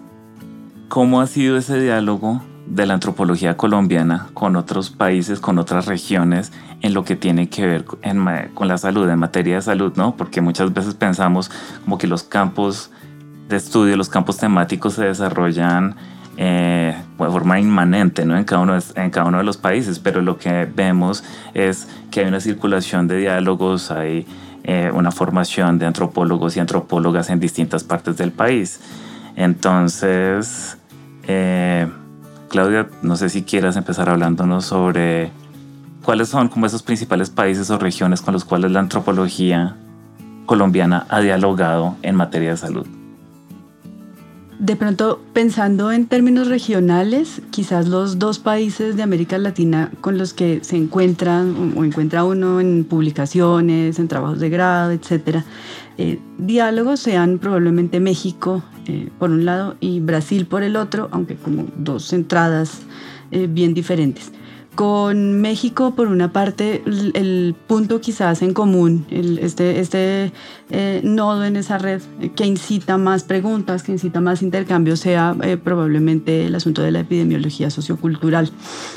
cómo 0.89 1.21
ha 1.21 1.27
sido 1.27 1.57
ese 1.57 1.79
diálogo 1.79 2.41
de 2.65 2.85
la 2.85 2.93
antropología 2.95 3.57
colombiana 3.57 4.27
con 4.33 4.55
otros 4.55 4.89
países, 4.89 5.39
con 5.39 5.59
otras 5.59 5.85
regiones, 5.85 6.51
en 6.81 6.93
lo 6.93 7.03
que 7.03 7.15
tiene 7.15 7.49
que 7.49 7.65
ver 7.65 7.85
con 7.85 8.67
la 8.67 8.77
salud, 8.77 9.07
en 9.09 9.19
materia 9.19 9.55
de 9.55 9.61
salud, 9.61 9.93
¿no? 9.95 10.15
Porque 10.15 10.41
muchas 10.41 10.73
veces 10.73 10.95
pensamos 10.95 11.51
como 11.83 11.97
que 11.97 12.07
los 12.07 12.23
campos 12.23 12.89
de 13.47 13.57
estudio, 13.57 13.95
los 13.95 14.09
campos 14.09 14.37
temáticos 14.37 14.93
se 14.93 15.05
desarrollan 15.05 15.95
eh, 16.37 16.95
de 17.19 17.29
forma 17.29 17.59
inmanente 17.59 18.25
¿no? 18.25 18.35
en, 18.35 18.43
cada 18.43 18.61
uno 18.61 18.77
en 18.95 19.09
cada 19.11 19.27
uno 19.27 19.37
de 19.37 19.43
los 19.43 19.57
países, 19.57 19.99
pero 19.99 20.21
lo 20.21 20.37
que 20.37 20.65
vemos 20.65 21.23
es 21.53 21.87
que 22.09 22.21
hay 22.21 22.27
una 22.27 22.39
circulación 22.39 23.07
de 23.07 23.17
diálogos, 23.17 23.91
hay 23.91 24.25
eh, 24.63 24.91
una 24.93 25.11
formación 25.11 25.77
de 25.77 25.85
antropólogos 25.85 26.57
y 26.57 26.59
antropólogas 26.59 27.29
en 27.29 27.39
distintas 27.39 27.83
partes 27.83 28.17
del 28.17 28.31
país. 28.31 28.79
Entonces, 29.35 30.77
eh, 31.27 31.87
Claudia, 32.49 32.87
no 33.01 33.15
sé 33.15 33.29
si 33.29 33.43
quieras 33.43 33.75
empezar 33.75 34.09
hablándonos 34.09 34.65
sobre 34.65 35.31
cuáles 36.03 36.29
son 36.29 36.49
como 36.49 36.65
esos 36.65 36.81
principales 36.81 37.29
países 37.29 37.69
o 37.69 37.77
regiones 37.77 38.21
con 38.21 38.33
los 38.33 38.43
cuales 38.43 38.71
la 38.71 38.79
antropología 38.79 39.75
colombiana 40.45 41.05
ha 41.09 41.19
dialogado 41.19 41.95
en 42.01 42.15
materia 42.15 42.51
de 42.51 42.57
salud 42.57 43.02
de 44.59 44.75
pronto, 44.75 45.21
pensando 45.33 45.91
en 45.91 46.07
términos 46.07 46.47
regionales, 46.47 47.41
quizás 47.51 47.87
los 47.87 48.19
dos 48.19 48.39
países 48.39 48.95
de 48.95 49.03
América 49.03 49.37
Latina 49.37 49.91
con 50.01 50.17
los 50.17 50.33
que 50.33 50.63
se 50.63 50.77
encuentran 50.77 51.73
o 51.75 51.83
encuentra 51.83 52.23
uno 52.23 52.59
en 52.59 52.83
publicaciones, 52.83 53.99
en 53.99 54.07
trabajos 54.07 54.39
de 54.39 54.49
grado, 54.49 54.91
etcétera, 54.91 55.43
eh, 55.97 56.19
diálogos 56.37 56.99
sean 56.99 57.39
probablemente 57.39 57.99
México 57.99 58.63
eh, 58.85 59.09
por 59.19 59.31
un 59.31 59.45
lado 59.45 59.75
y 59.79 59.99
Brasil 59.99 60.45
por 60.45 60.63
el 60.63 60.75
otro, 60.75 61.09
aunque 61.11 61.35
como 61.35 61.65
dos 61.77 62.13
entradas 62.13 62.81
eh, 63.31 63.47
bien 63.49 63.73
diferentes. 63.73 64.31
Con 64.75 65.39
México, 65.39 65.93
por 65.93 66.07
una 66.07 66.31
parte, 66.31 66.81
el, 66.85 67.55
punto 67.67 68.01
quizás 68.01 68.41
en 68.41 68.55
común, 68.55 69.05
este, 69.11 69.79
este 69.79 70.31
eh, 70.71 71.01
nodo 71.03 71.45
en 71.45 71.57
esa 71.57 71.77
red 71.77 72.01
que 72.35 72.47
incita 72.47 72.97
más 72.97 73.23
preguntas, 73.23 73.83
que 73.83 73.91
incita 73.91 74.19
más 74.19 74.41
intercambio, 74.41 74.95
sea 74.95 75.35
eh, 75.43 75.57
probablemente 75.57 76.47
el 76.47 76.55
asunto 76.55 76.81
de 76.81 76.89
la 76.89 77.01
epidemiología 77.01 77.69
sociocultural, 77.69 78.49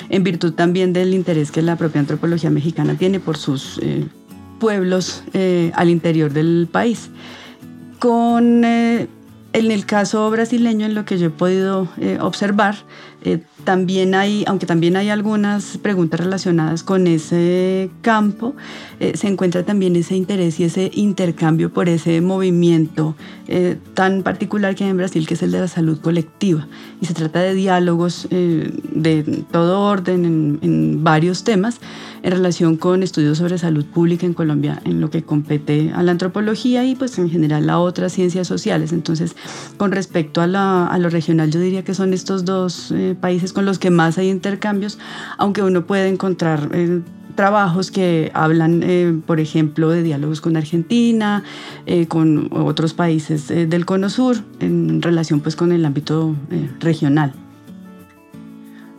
en 0.09 0.25
virtud 0.25 0.54
también 0.54 0.95
del 0.95 1.12
interés 1.12 1.50
que 1.50 1.61
la 1.61 1.76
propia 1.76 2.00
antropología 2.00 2.49
mexicana 2.49 2.95
tiene 2.95 3.21
por 3.21 3.37
sus 3.37 3.78
eh, 3.83 4.06
pueblos 4.59 5.25
al 5.75 5.90
interior 5.90 6.33
del 6.33 6.68
país. 6.73 7.11
Con 7.99 8.64
en 8.64 9.09
el 9.52 9.85
caso 9.85 10.30
brasileño, 10.30 10.87
en 10.87 10.95
lo 10.95 11.04
que 11.04 11.18
yo 11.18 11.26
he 11.26 11.30
podido 11.30 11.88
observar, 12.21 12.76
también 13.66 14.14
hay, 14.14 14.45
aunque 14.47 14.64
también 14.64 14.97
hay 14.97 15.11
algunas 15.11 15.76
preguntas 15.78 16.21
relacionadas 16.21 16.85
con 16.85 17.06
ese 17.09 17.90
campo, 18.00 18.54
eh, 19.00 19.16
se 19.16 19.26
encuentra 19.26 19.64
también 19.64 19.97
ese 19.97 20.14
interés 20.14 20.61
y 20.61 20.64
ese 20.64 20.90
intercambio 20.95 21.73
por 21.73 21.88
ese 21.88 22.21
movimiento 22.21 23.16
eh, 23.49 23.76
tan 23.95 24.23
particular 24.23 24.75
que 24.75 24.85
hay 24.85 24.90
en 24.90 24.97
Brasil, 24.97 25.26
que 25.26 25.35
es 25.35 25.42
el 25.42 25.50
de 25.50 25.61
la 25.61 25.68
salud 25.68 25.99
colectiva. 26.00 26.68
Y 27.00 27.06
se 27.06 27.14
trata 27.14 27.40
de 27.40 27.54
diálogos 27.54 28.28
eh, 28.30 28.73
de 28.92 29.45
todo 29.50 29.80
orden 29.80 30.25
en, 30.25 30.59
en 30.62 31.04
varios 31.04 31.42
temas 31.42 31.80
en 32.23 32.33
relación 32.33 32.76
con 32.76 33.02
estudios 33.02 33.38
sobre 33.38 33.59
salud 33.59 33.85
pública 33.85 34.26
en 34.26 34.35
Colombia, 34.35 34.80
en 34.85 35.00
lo 35.00 35.11
que 35.11 35.23
compete 35.23 35.92
a 35.95 36.02
la 36.02 36.12
antropología 36.12 36.85
y 36.85 36.97
pues 36.97 37.18
en 37.18 37.30
general 37.30 37.68
a 37.71 37.78
otras 37.78 38.12
ciencias 38.12 38.49
sociales. 38.49 38.92
Entonces, 38.92 39.37
con 39.76 39.92
respecto 39.92 40.40
a, 40.40 40.47
la, 40.47 40.87
a 40.87 40.99
lo 40.99 41.09
regional, 41.09 41.50
yo 41.50 41.61
diría 41.61 41.85
que 41.85 41.95
son 41.95 42.12
estos 42.12 42.45
dos 42.45 42.92
países 43.20 43.52
con 43.52 43.64
los 43.64 43.78
que 43.78 43.90
más 43.90 44.18
hay 44.18 44.30
intercambios, 44.30 44.99
aunque 45.38 45.62
uno 45.62 45.87
puede 45.87 46.08
encontrar 46.08 46.70
eh, 46.73 47.00
trabajos 47.35 47.90
que 47.90 48.30
hablan, 48.35 48.82
eh, 48.82 49.18
por 49.26 49.40
ejemplo, 49.40 49.90
de 49.90 50.02
diálogos 50.02 50.40
con 50.40 50.56
Argentina, 50.56 51.42
eh, 51.87 52.06
con 52.06 52.49
otros 52.52 52.94
países 52.94 53.49
del 53.49 53.85
Cono 53.85 54.08
Sur, 54.08 54.37
en 54.61 55.02
relación 55.02 55.40
pues 55.40 55.56
con 55.56 55.73
el 55.73 55.85
ámbito 55.85 56.35
regional. 56.80 57.32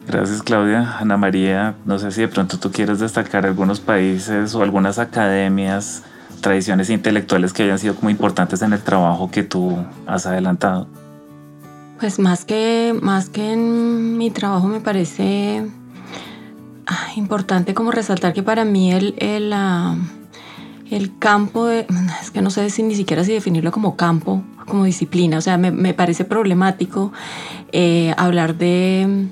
Gracias 0.07 0.41
Claudia. 0.41 0.97
Ana 0.99 1.17
María, 1.17 1.75
no 1.83 1.99
sé 1.99 2.11
si 2.11 2.21
de 2.21 2.29
pronto 2.29 2.57
tú 2.59 2.71
quieres 2.71 2.99
destacar 2.99 3.45
algunos 3.45 3.81
países 3.81 4.55
o 4.55 4.63
algunas 4.63 4.99
academias, 4.99 6.03
tradiciones 6.39 6.89
intelectuales 6.89 7.51
que 7.51 7.63
hayan 7.63 7.77
sido 7.77 7.95
como 7.95 8.09
importantes 8.09 8.61
en 8.61 8.71
el 8.71 8.79
trabajo 8.79 9.29
que 9.29 9.43
tú 9.43 9.77
has 10.05 10.25
adelantado. 10.25 10.87
Pues 11.99 12.19
más 12.19 12.45
que, 12.45 12.95
más 13.01 13.29
que 13.29 13.53
en 13.53 14.17
mi 14.17 14.29
trabajo 14.29 14.67
me 14.67 14.79
parece 14.79 15.65
ah, 16.85 17.07
importante 17.15 17.73
como 17.73 17.91
resaltar 17.91 18.33
que 18.33 18.43
para 18.43 18.65
mí 18.65 18.91
el, 18.91 19.15
el, 19.17 19.51
ah, 19.51 19.95
el 20.91 21.17
campo, 21.17 21.65
de, 21.65 21.87
es 22.21 22.29
que 22.29 22.43
no 22.43 22.51
sé 22.51 22.69
si 22.69 22.83
ni 22.83 22.93
siquiera 22.93 23.23
si 23.23 23.33
definirlo 23.33 23.71
como 23.71 23.95
campo, 23.95 24.43
como 24.67 24.83
disciplina, 24.83 25.39
o 25.39 25.41
sea, 25.41 25.57
me, 25.57 25.71
me 25.71 25.95
parece 25.95 26.23
problemático 26.23 27.11
eh, 27.71 28.13
hablar 28.15 28.57
de, 28.57 29.27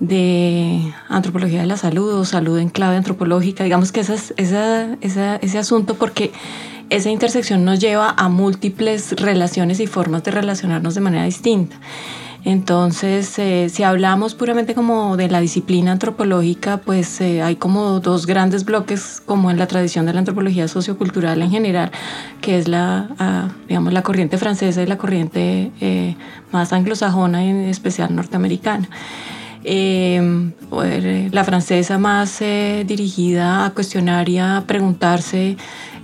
de 0.00 0.94
antropología 1.08 1.60
de 1.60 1.66
la 1.66 1.76
salud 1.76 2.14
o 2.14 2.24
salud 2.24 2.58
en 2.58 2.70
clave 2.70 2.96
antropológica, 2.96 3.64
digamos 3.64 3.92
que 3.92 4.00
esa, 4.00 4.14
esa, 4.14 4.96
ese 5.02 5.58
asunto 5.58 5.94
porque 5.96 6.32
esa 6.92 7.08
intersección 7.08 7.64
nos 7.64 7.78
lleva 7.80 8.14
a 8.16 8.28
múltiples 8.28 9.12
relaciones 9.12 9.80
y 9.80 9.86
formas 9.86 10.24
de 10.24 10.30
relacionarnos 10.30 10.94
de 10.94 11.00
manera 11.00 11.24
distinta. 11.24 11.76
Entonces, 12.44 13.38
eh, 13.38 13.68
si 13.70 13.82
hablamos 13.84 14.34
puramente 14.34 14.74
como 14.74 15.16
de 15.16 15.30
la 15.30 15.40
disciplina 15.40 15.92
antropológica, 15.92 16.78
pues 16.78 17.20
eh, 17.20 17.40
hay 17.40 17.56
como 17.56 18.00
dos 18.00 18.26
grandes 18.26 18.64
bloques, 18.64 19.22
como 19.24 19.50
en 19.50 19.58
la 19.58 19.68
tradición 19.68 20.06
de 20.06 20.12
la 20.12 20.18
antropología 20.18 20.66
sociocultural 20.66 21.40
en 21.40 21.50
general, 21.50 21.92
que 22.40 22.58
es 22.58 22.66
la, 22.68 23.08
ah, 23.18 23.48
digamos, 23.68 23.92
la 23.92 24.02
corriente 24.02 24.38
francesa 24.38 24.82
y 24.82 24.86
la 24.86 24.98
corriente 24.98 25.70
eh, 25.80 26.16
más 26.50 26.72
anglosajona 26.72 27.44
en 27.44 27.60
especial 27.68 28.14
norteamericana. 28.14 28.88
la 31.30 31.44
francesa 31.44 31.96
más 31.96 32.40
dirigida 32.40 33.64
a 33.64 33.70
cuestionar 33.70 34.28
y 34.28 34.38
a 34.38 34.64
preguntarse 34.66 35.56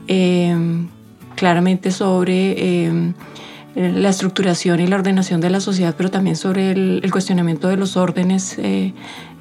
Em, 0.08 0.88
claramente 1.36 1.90
sobre 1.90 2.86
em, 2.86 3.12
la 3.74 4.08
estructuración 4.08 4.80
y 4.80 4.86
la 4.86 4.96
ordenación 4.96 5.42
de 5.42 5.50
la 5.50 5.60
sociedad, 5.60 5.94
pero 5.96 6.10
también 6.10 6.34
sobre 6.34 6.72
el, 6.72 7.08
cuestionamiento 7.12 7.68
de 7.68 7.76
los 7.76 7.96
órdenes 7.98 8.56
eh, 8.58 8.94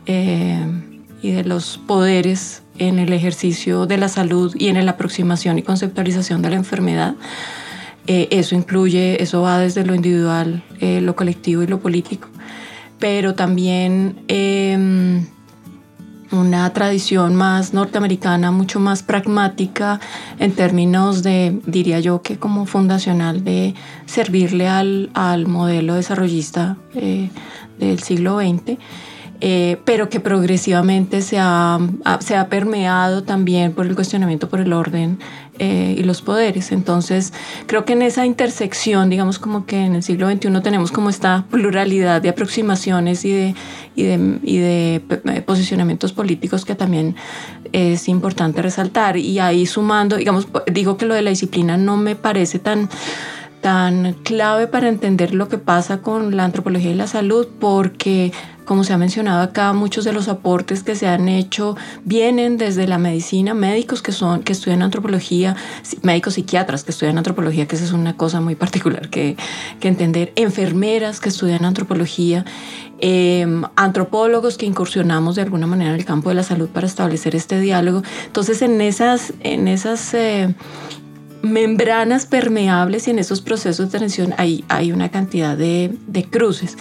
em, 0.05 1.03
y 1.21 1.31
de 1.31 1.45
los 1.45 1.77
poderes 1.77 2.63
en 2.77 2.99
el 2.99 3.13
ejercicio 3.13 3.85
de 3.85 3.97
la 3.97 4.09
salud 4.09 4.53
y 4.59 4.67
en 4.67 4.85
la 4.85 4.91
aproximación 4.91 5.57
y 5.57 5.63
conceptualización 5.63 6.41
de 6.41 6.49
la 6.49 6.57
enfermedad. 6.57 7.15
Eh, 8.05 8.27
eso 8.31 8.53
incluye, 8.53 9.23
eso 9.23 9.41
va 9.41 9.59
desde 9.59 9.85
lo 9.85 9.95
individual, 9.95 10.63
eh, 10.81 10.99
lo 10.99 11.15
colectivo 11.15 11.63
y 11.63 11.67
lo 11.67 11.79
político, 11.79 12.27
pero 12.99 13.35
también 13.35 14.17
una 16.31 16.71
tradición 16.73 17.35
más 17.35 17.73
norteamericana, 17.73 18.51
mucho 18.51 18.79
más 18.79 19.03
pragmática 19.03 19.99
en 20.39 20.53
términos 20.53 21.23
de, 21.23 21.59
diría 21.65 21.99
yo, 21.99 22.21
que 22.21 22.37
como 22.37 22.65
fundacional 22.65 23.43
de 23.43 23.75
servirle 24.05 24.67
al, 24.67 25.09
al 25.13 25.47
modelo 25.47 25.95
desarrollista 25.95 26.77
eh, 26.95 27.29
del 27.79 27.99
siglo 27.99 28.39
XX. 28.39 28.77
Eh, 29.39 29.77
pero 29.85 30.09
que 30.09 30.19
progresivamente 30.19 31.21
se 31.21 31.37
ha, 31.39 31.77
se 32.21 32.35
ha 32.35 32.49
permeado 32.49 33.21
también 33.21 33.71
por 33.71 33.85
el 33.85 33.93
cuestionamiento 33.93 34.49
por 34.49 34.59
el 34.59 34.73
orden 34.73 35.19
eh, 35.59 35.95
y 35.95 36.01
los 36.03 36.23
poderes. 36.23 36.71
Entonces, 36.71 37.33
creo 37.67 37.85
que 37.85 37.93
en 37.93 38.01
esa 38.01 38.25
intersección, 38.25 39.11
digamos 39.11 39.37
como 39.37 39.67
que 39.67 39.85
en 39.85 39.93
el 39.93 40.01
siglo 40.01 40.27
XXI 40.27 40.61
tenemos 40.63 40.91
como 40.91 41.11
esta 41.11 41.45
pluralidad 41.51 42.19
de 42.19 42.29
aproximaciones 42.29 43.25
y 43.25 43.31
de, 43.31 43.55
y 43.95 44.03
de, 44.03 44.39
y 44.41 44.57
de 44.57 45.03
eh, 45.25 45.41
posicionamientos 45.41 46.13
políticos 46.13 46.65
que 46.65 46.73
también 46.73 47.15
es 47.73 48.07
importante 48.07 48.63
resaltar. 48.63 49.17
Y 49.17 49.37
ahí 49.37 49.67
sumando, 49.67 50.15
digamos, 50.15 50.47
digo 50.71 50.97
que 50.97 51.05
lo 51.05 51.13
de 51.13 51.21
la 51.21 51.29
disciplina 51.29 51.77
no 51.77 51.95
me 51.95 52.15
parece 52.15 52.57
tan 52.57 52.89
tan 53.61 54.13
clave 54.23 54.67
para 54.67 54.87
entender 54.87 55.33
lo 55.33 55.49
que 55.49 55.57
pasa 55.57 56.01
con 56.01 56.37
la 56.37 56.45
antropología 56.45 56.91
y 56.91 56.93
la 56.93 57.07
salud 57.07 57.47
porque 57.59 58.31
como 58.67 58.83
se 58.83 58.93
ha 58.93 58.97
mencionado 58.97 59.41
acá, 59.41 59.73
muchos 59.73 60.05
de 60.05 60.13
los 60.13 60.27
aportes 60.27 60.83
que 60.83 60.95
se 60.95 61.07
han 61.07 61.27
hecho 61.29 61.75
vienen 62.03 62.57
desde 62.57 62.85
la 62.85 62.99
medicina, 62.99 63.53
médicos 63.53 64.01
que, 64.03 64.11
son, 64.11 64.43
que 64.43 64.51
estudian 64.51 64.83
antropología, 64.83 65.55
médicos 66.03 66.35
psiquiatras 66.35 66.83
que 66.83 66.91
estudian 66.91 67.17
antropología, 67.17 67.67
que 67.67 67.75
esa 67.75 67.85
es 67.85 67.93
una 67.93 68.15
cosa 68.15 68.41
muy 68.41 68.55
particular 68.67 69.09
que, 69.09 69.35
entender, 69.81 70.33
enfermeras 70.35 71.19
que 71.19 71.29
estudian 71.29 71.65
antropología, 71.65 72.45
Em, 72.99 73.63
antropólogos 73.75 74.57
que 74.57 74.65
incursionamos 74.65 75.35
de 75.35 75.43
alguna 75.43 75.67
manera 75.67 75.91
en 75.91 75.99
el 75.99 76.05
campo 76.05 76.29
de 76.29 76.35
la 76.35 76.41
salud 76.41 76.67
para 76.67 76.87
establecer 76.87 77.35
este 77.35 77.59
diálogo. 77.59 78.01
Entonces, 78.25 78.63
en 78.63 78.81
esas, 78.81 79.33
en 79.41 79.67
esas 79.67 80.15
eh, 80.15 80.55
membranas 81.43 82.25
permeables 82.25 83.07
y 83.07 83.11
en 83.11 83.19
esos 83.19 83.41
procesos 83.41 83.91
de 83.91 83.99
tensión 83.99 84.33
hay, 84.37 84.65
hay 84.67 84.91
una 84.91 85.09
cantidad 85.09 85.55
de, 85.55 85.93
de 86.07 86.23
cruces. 86.23 86.75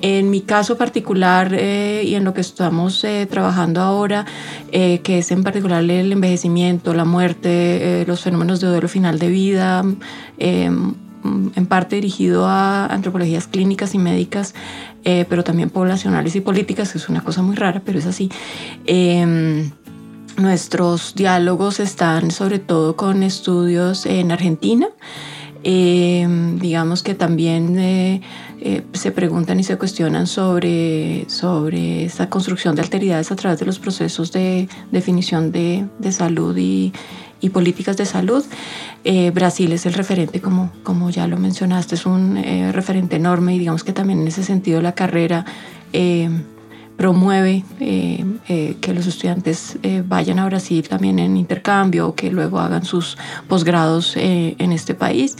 En 0.00 0.30
mi 0.30 0.40
caso 0.40 0.76
particular 0.76 1.54
eh, 1.54 2.02
y 2.04 2.14
en 2.14 2.24
lo 2.24 2.34
que 2.34 2.40
estamos 2.40 3.02
eh, 3.04 3.26
trabajando 3.26 3.80
ahora, 3.80 4.26
que 4.70 5.18
es 5.18 5.30
en 5.30 5.42
particular 5.42 5.82
el 5.82 6.12
envejecimiento, 6.12 6.94
la 6.94 7.04
muerte, 7.04 8.04
los 8.06 8.20
fenómenos 8.22 8.60
de 8.60 8.68
duelo 8.68 8.88
final 8.88 9.18
de 9.18 9.28
vida, 9.28 9.84
en 11.56 11.66
parte 11.66 11.96
dirigido 11.96 12.46
a 12.46 12.86
antropologías 12.86 13.46
clínicas 13.46 13.94
y 13.94 13.98
médicas, 13.98 14.54
eh, 15.04 15.24
pero 15.28 15.44
también 15.44 15.70
poblacionales 15.70 16.36
y 16.36 16.40
políticas, 16.40 16.92
que 16.92 16.98
es 16.98 17.08
una 17.08 17.22
cosa 17.22 17.42
muy 17.42 17.56
rara, 17.56 17.82
pero 17.84 17.98
es 17.98 18.06
así. 18.06 18.30
Em, 18.86 19.70
nuestros 20.36 21.14
diálogos 21.14 21.80
están 21.80 22.30
sobre 22.30 22.58
todo 22.58 22.96
con 22.96 23.22
estudios 23.22 24.06
en 24.06 24.30
Argentina. 24.30 24.88
Em, 25.64 26.58
digamos 26.58 27.02
que 27.02 27.14
también 27.14 28.22
eh, 28.60 28.82
se 28.92 29.12
preguntan 29.12 29.60
y 29.60 29.62
se 29.62 29.78
cuestionan 29.78 30.26
sobre, 30.26 31.26
sobre 31.28 32.04
esa 32.04 32.28
construcción 32.28 32.74
de 32.74 32.82
alteridades 32.82 33.30
a 33.30 33.36
través 33.36 33.60
de 33.60 33.66
los 33.66 33.78
procesos 33.78 34.32
de 34.32 34.68
definición 34.90 35.52
de, 35.52 35.86
de 36.00 36.10
salud 36.10 36.56
y, 36.56 36.92
y 37.40 37.50
políticas 37.50 37.96
de 37.96 38.04
salud. 38.04 38.44
Eh, 39.04 39.30
Brasil 39.30 39.70
es 39.70 39.86
el 39.86 39.94
referente, 39.94 40.40
como, 40.40 40.72
como 40.82 41.10
ya 41.10 41.28
lo 41.28 41.36
mencionaste, 41.36 41.94
es 41.94 42.04
un 42.04 42.36
eh, 42.36 42.72
referente 42.72 43.14
enorme 43.14 43.54
y 43.54 43.60
digamos 43.60 43.84
que 43.84 43.92
también 43.92 44.22
en 44.22 44.26
ese 44.26 44.42
sentido 44.42 44.80
la 44.80 44.92
carrera 44.92 45.44
promueve 46.98 47.64
que 47.78 48.92
los 48.92 49.06
estudiantes 49.06 49.78
vayan 50.06 50.38
a 50.38 50.44
Brasil 50.44 50.86
también 50.86 51.18
en 51.18 51.38
intercambio 51.38 52.08
o 52.08 52.14
que 52.14 52.30
luego 52.30 52.58
hagan 52.58 52.84
sus 52.84 53.16
posgrados 53.46 54.14
en 54.16 54.72
este 54.72 54.94
país. 54.94 55.36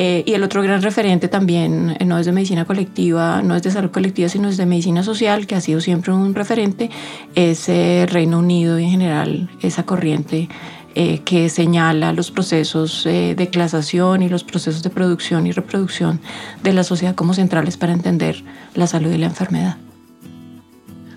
Y 0.00 0.32
el 0.32 0.42
otro 0.42 0.62
gran 0.62 0.80
referente 0.80 1.28
también 1.28 1.96
no 2.06 2.18
es 2.18 2.24
de 2.24 2.32
medicina 2.32 2.64
colectiva, 2.64 3.42
no 3.42 3.54
es 3.54 3.62
de 3.62 3.70
salud 3.70 3.90
colectiva, 3.90 4.28
sino 4.28 4.48
es 4.48 4.56
de 4.56 4.64
medicina 4.64 5.02
social, 5.02 5.46
que 5.46 5.54
ha 5.54 5.60
sido 5.60 5.80
siempre 5.80 6.12
un 6.12 6.34
referente, 6.34 6.90
es 7.34 7.68
el 7.68 8.08
Reino 8.08 8.38
Unido 8.38 8.78
y 8.78 8.84
en 8.84 8.90
general 8.90 9.50
esa 9.60 9.82
corriente 9.82 10.48
eh, 10.96 11.20
que 11.24 11.48
señala 11.50 12.12
los 12.12 12.32
procesos 12.32 13.06
eh, 13.06 13.36
de 13.36 13.48
clasación 13.48 14.24
y 14.24 14.28
los 14.28 14.42
procesos 14.42 14.82
de 14.82 14.90
producción 14.90 15.46
y 15.46 15.52
reproducción 15.52 16.20
de 16.64 16.72
la 16.72 16.82
sociedad 16.82 17.14
como 17.14 17.32
centrales 17.32 17.76
para 17.76 17.92
entender 17.92 18.42
la 18.74 18.88
salud 18.88 19.12
y 19.12 19.18
la 19.18 19.26
enfermedad. 19.26 19.76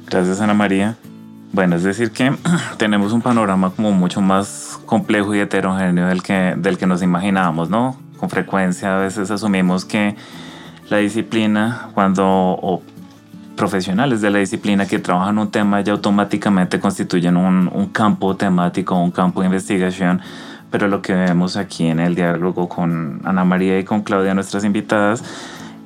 Gracias 0.08 0.42
Ana 0.42 0.54
María. 0.54 0.96
Bueno, 1.54 1.76
es 1.76 1.82
decir 1.82 2.12
que 2.12 2.32
tenemos 2.78 3.14
un 3.14 3.24
panorama 3.24 3.72
como 3.72 3.92
mucho 3.92 4.22
más 4.22 4.80
complejo 4.86 5.34
y 5.34 5.40
heterogéneo 5.40 6.06
del 6.06 6.22
que, 6.22 6.54
del 6.56 6.78
que 6.78 6.86
nos 6.86 7.02
imaginábamos, 7.02 7.72
¿no? 7.72 7.98
Con 8.24 8.30
frecuencia 8.30 8.96
a 8.96 9.02
veces 9.02 9.30
asumimos 9.32 9.84
que 9.84 10.16
la 10.90 11.00
disciplina, 11.00 11.90
cuando, 11.94 12.82
profesionales 13.58 14.22
de 14.22 14.30
la 14.30 14.40
disciplina 14.40 14.88
que 14.88 14.98
trabajan 14.98 15.38
un 15.40 15.52
tema 15.52 15.82
ya 15.82 15.92
automáticamente 15.92 16.80
constituyen 16.80 17.36
un, 17.36 17.90
campo 17.92 18.38
temático, 18.38 18.96
un 18.96 19.12
campo 19.12 19.42
de 19.42 19.48
investigación, 19.48 20.22
pero 20.72 20.88
lo 20.88 21.02
que 21.02 21.14
vemos 21.14 21.58
aquí 21.58 21.88
en 21.88 22.00
el 22.00 22.16
diálogo 22.16 22.70
con 22.70 23.20
Ana 23.26 23.44
María 23.44 23.78
y 23.78 23.84
con 23.84 24.04
Claudia, 24.04 24.34
nuestras 24.34 24.64
invitadas, 24.64 25.22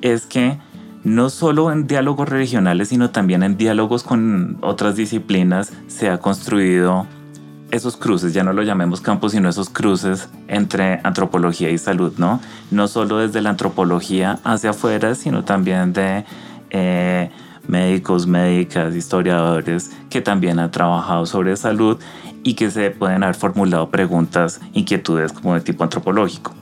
es 0.00 0.24
que 0.24 0.58
no 1.02 1.30
solo 1.30 1.72
en 1.72 1.88
diálogos 1.88 2.28
regionales, 2.28 2.90
sino 2.90 3.10
también 3.10 3.42
en 3.42 3.56
diálogos 3.56 4.04
con 4.04 4.58
otras 4.60 4.94
disciplinas 4.94 5.72
se 5.88 6.08
ha 6.08 6.18
construido 6.18 7.04
esos 7.70 7.96
cruces, 7.96 8.32
ya 8.32 8.42
no 8.42 8.52
lo 8.52 8.62
llamemos 8.62 9.00
campos, 9.00 9.32
sino 9.32 9.48
esos 9.48 9.68
cruces 9.68 10.28
entre 10.48 11.00
antropología 11.04 11.70
y 11.70 11.78
salud, 11.78 12.14
¿no? 12.16 12.40
No 12.70 12.88
solo 12.88 13.18
desde 13.18 13.40
la 13.42 13.50
antropología 13.50 14.38
hacia 14.44 14.70
afuera, 14.70 15.14
sino 15.14 15.44
también 15.44 15.92
de... 15.92 16.24
Eh, 16.70 17.30
médicos, 17.68 18.26
médicas, 18.26 18.94
historiadores 18.96 19.92
que 20.10 20.20
también 20.20 20.58
han 20.58 20.70
trabajado 20.70 21.26
sobre 21.26 21.56
salud 21.56 21.98
y 22.42 22.54
que 22.54 22.70
se 22.70 22.90
pueden 22.90 23.22
haber 23.22 23.36
formulado 23.36 23.90
preguntas, 23.90 24.60
inquietudes 24.72 25.32
como 25.32 25.54
de 25.54 25.60
tipo 25.60 25.84
antropológico. 25.84 26.54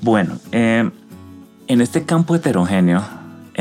Bueno, 0.00 0.36
eh, 0.52 0.88
en 1.66 1.80
este 1.80 2.04
campo 2.04 2.34
heterogéneo, 2.34 3.02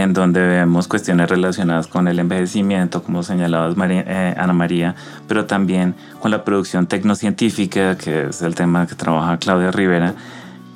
en 0.02 0.14
donde 0.14 0.42
vemos 0.42 0.88
cuestiones 0.88 1.30
relacionadas 1.30 1.88
con 1.88 2.08
el 2.08 2.20
envejecimiento, 2.20 3.04
como 3.04 3.24
señalaba 3.24 3.74
eh, 3.90 4.36
Ana 4.38 4.54
María, 4.54 4.96
pero 5.28 5.46
también 5.46 5.96
con 6.20 6.32
la 6.32 6.44
producción 6.44 6.88
tecnocientífica, 6.88 7.98
que 7.98 8.28
es 8.30 8.42
el 8.42 8.56
tema 8.56 8.88
que 8.88 8.96
trabaja 8.96 9.38
Claudia 9.38 9.72
Rivera, 9.72 10.14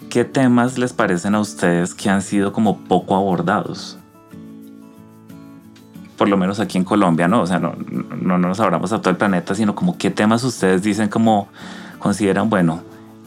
¿qué 0.10 0.26
temas 0.26 0.78
les 0.78 0.94
parecen 0.94 1.36
a 1.36 1.40
ustedes 1.40 1.94
que 1.94 2.10
han 2.10 2.22
sido 2.22 2.54
como 2.54 2.78
poco 2.80 3.16
abordados? 3.16 3.98
por 6.18 6.30
lo 6.30 6.38
menos 6.38 6.60
aquí 6.60 6.78
en 6.78 6.84
Colombia, 6.84 7.28
¿no? 7.28 7.42
O 7.42 7.48
sea, 7.48 7.60
no, 7.60 7.74
no, 7.76 8.38
nos 8.38 8.60
hablamos 8.60 8.94
a 8.94 9.00
todo 9.00 9.10
el 9.10 9.18
planeta, 9.18 9.56
sino 9.56 9.76
como 9.76 9.98
qué 9.98 10.10
temas 10.10 10.44
ustedes 10.44 10.82
dicen 10.82 11.10
como 11.10 11.50
consideran, 12.00 12.50
bueno, 12.50 12.82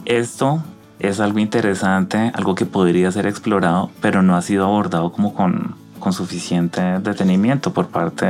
esto 0.06 0.62
es 0.98 1.20
algo 1.20 1.38
interesante, 1.38 2.30
algo 2.34 2.54
que 2.54 2.64
podría 2.64 3.10
ser 3.12 3.26
explorado, 3.26 3.90
pero 4.00 4.22
no 4.22 4.36
ha 4.36 4.42
sido 4.42 4.64
abordado 4.64 5.12
como 5.12 5.34
con, 5.34 5.74
con 5.98 6.12
suficiente 6.12 6.80
detenimiento 7.00 7.72
por 7.72 7.88
parte 7.88 8.26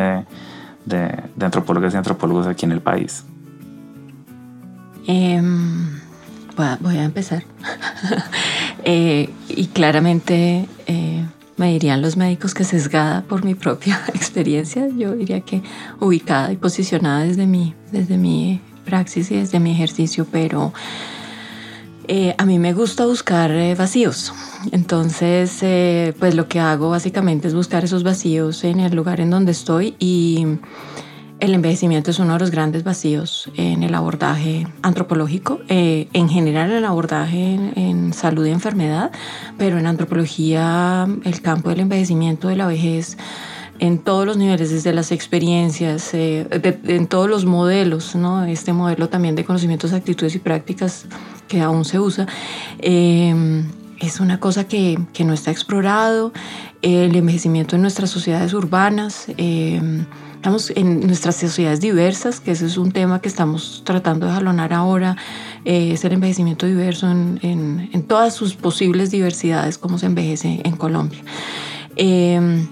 de, 0.84 1.22
de, 1.34 1.44
antropólogas 1.44 1.94
y 1.94 1.96
antropólogos 1.96 2.46
aquí 2.46 2.64
en 2.64 2.72
el 2.72 2.80
país. 2.80 3.24
Em, 5.06 6.00
voy, 6.80 6.96
a, 6.96 7.04
empezar. 7.04 7.44
Eh, 8.88 9.30
y 9.48 9.66
claramente 9.66 10.68
eh, 10.86 11.24
me 11.56 11.72
dirían 11.72 12.02
los 12.02 12.16
médicos 12.16 12.54
que 12.54 12.62
sesgada 12.62 13.22
por 13.22 13.44
mi 13.44 13.56
propia 13.56 14.00
experiencia, 14.14 14.86
yo 14.96 15.12
diría 15.16 15.40
que 15.40 15.60
ubicada 15.98 16.52
y 16.52 16.56
posicionada 16.56 17.24
desde 17.24 17.46
mi, 17.46 17.74
desde 17.90 18.16
mi 18.16 18.60
praxis 18.84 19.32
y 19.32 19.36
desde 19.36 19.58
mi 19.58 19.72
ejercicio, 19.72 20.24
pero 20.30 20.72
eh, 22.08 22.34
a 22.38 22.44
mí 22.44 22.58
me 22.58 22.72
gusta 22.72 23.06
buscar 23.06 23.50
eh, 23.50 23.74
vacíos. 23.74 24.32
Entonces, 24.72 25.58
eh, 25.62 26.14
pues 26.18 26.34
lo 26.34 26.48
que 26.48 26.60
hago 26.60 26.90
básicamente 26.90 27.48
es 27.48 27.54
buscar 27.54 27.84
esos 27.84 28.02
vacíos 28.02 28.64
en 28.64 28.80
el 28.80 28.94
lugar 28.94 29.20
en 29.20 29.30
donde 29.30 29.52
estoy 29.52 29.94
y 29.98 30.46
el 31.40 31.54
envejecimiento 31.54 32.10
es 32.10 32.18
uno 32.18 32.34
de 32.34 32.38
los 32.38 32.50
grandes 32.50 32.82
vacíos 32.82 33.50
en 33.56 33.82
el 33.82 33.94
abordaje 33.94 34.66
antropológico, 34.82 35.60
en 35.68 36.28
general 36.30 36.70
en 36.70 36.78
el 36.78 36.84
abordaje 36.86 37.58
en, 37.76 38.14
salud 38.14 38.46
y 38.46 38.50
enfermedad, 38.50 39.10
pero 39.58 39.78
en 39.78 39.86
antropología 39.86 41.06
el 41.24 41.42
campo 41.42 41.68
del 41.68 41.80
envejecimiento, 41.80 42.48
de 42.48 42.56
la 42.56 42.66
vejez, 42.66 43.18
en 43.78 43.98
todos 43.98 44.26
los 44.26 44.36
niveles, 44.36 44.70
desde 44.70 44.92
las 44.92 45.12
experiencias, 45.12 46.14
eh, 46.14 46.46
en 46.84 47.06
todos 47.06 47.28
los 47.28 47.44
modelos, 47.44 48.14
¿no? 48.14 48.44
este 48.44 48.72
modelo 48.72 49.08
también 49.08 49.34
de 49.34 49.44
conocimientos, 49.44 49.92
actitudes 49.92 50.34
y 50.34 50.38
prácticas 50.38 51.06
que 51.48 51.60
aún 51.60 51.84
se 51.84 52.00
usa. 52.00 52.26
Eh, 52.78 53.64
es 54.00 54.20
una 54.20 54.40
cosa 54.40 54.68
que, 54.68 54.98
que, 55.12 55.24
no 55.24 55.32
está 55.32 55.50
explorado, 55.50 56.32
el 56.82 57.16
envejecimiento 57.16 57.76
en 57.76 57.82
nuestras 57.82 58.10
sociedades 58.10 58.52
urbanas, 58.52 59.28
Estamos 60.46 60.70
en 60.76 61.00
nuestras 61.00 61.34
sociedades 61.34 61.80
diversas, 61.80 62.38
que 62.38 62.52
ese 62.52 62.66
es 62.66 62.78
un 62.78 62.92
tema 62.92 63.20
que 63.20 63.26
estamos 63.26 63.82
tratando 63.84 64.26
de 64.26 64.32
jalonar 64.32 64.72
ahora, 64.72 65.16
eh, 65.64 65.90
es 65.92 66.04
el 66.04 66.12
envejecimiento 66.12 66.66
diverso 66.66 67.10
en, 67.10 67.40
en, 67.42 68.02
todas 68.04 68.34
sus 68.34 68.54
posibles 68.54 69.10
diversidades, 69.10 69.76
cómo 69.76 69.98
se 69.98 70.06
envejece 70.06 70.60
en 70.62 70.76
Colombia. 70.76 71.18
Eh, 71.96 72.64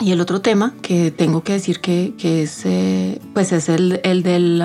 y 0.00 0.12
el 0.12 0.20
otro 0.20 0.40
tema 0.40 0.74
que 0.82 1.10
tengo 1.10 1.42
que 1.42 1.54
decir 1.54 1.80
que, 1.80 2.14
que 2.18 2.42
es, 2.42 2.64
eh, 2.66 3.20
pues 3.32 3.52
es 3.52 3.68
el, 3.68 4.00
el 4.04 4.22
del, 4.22 4.58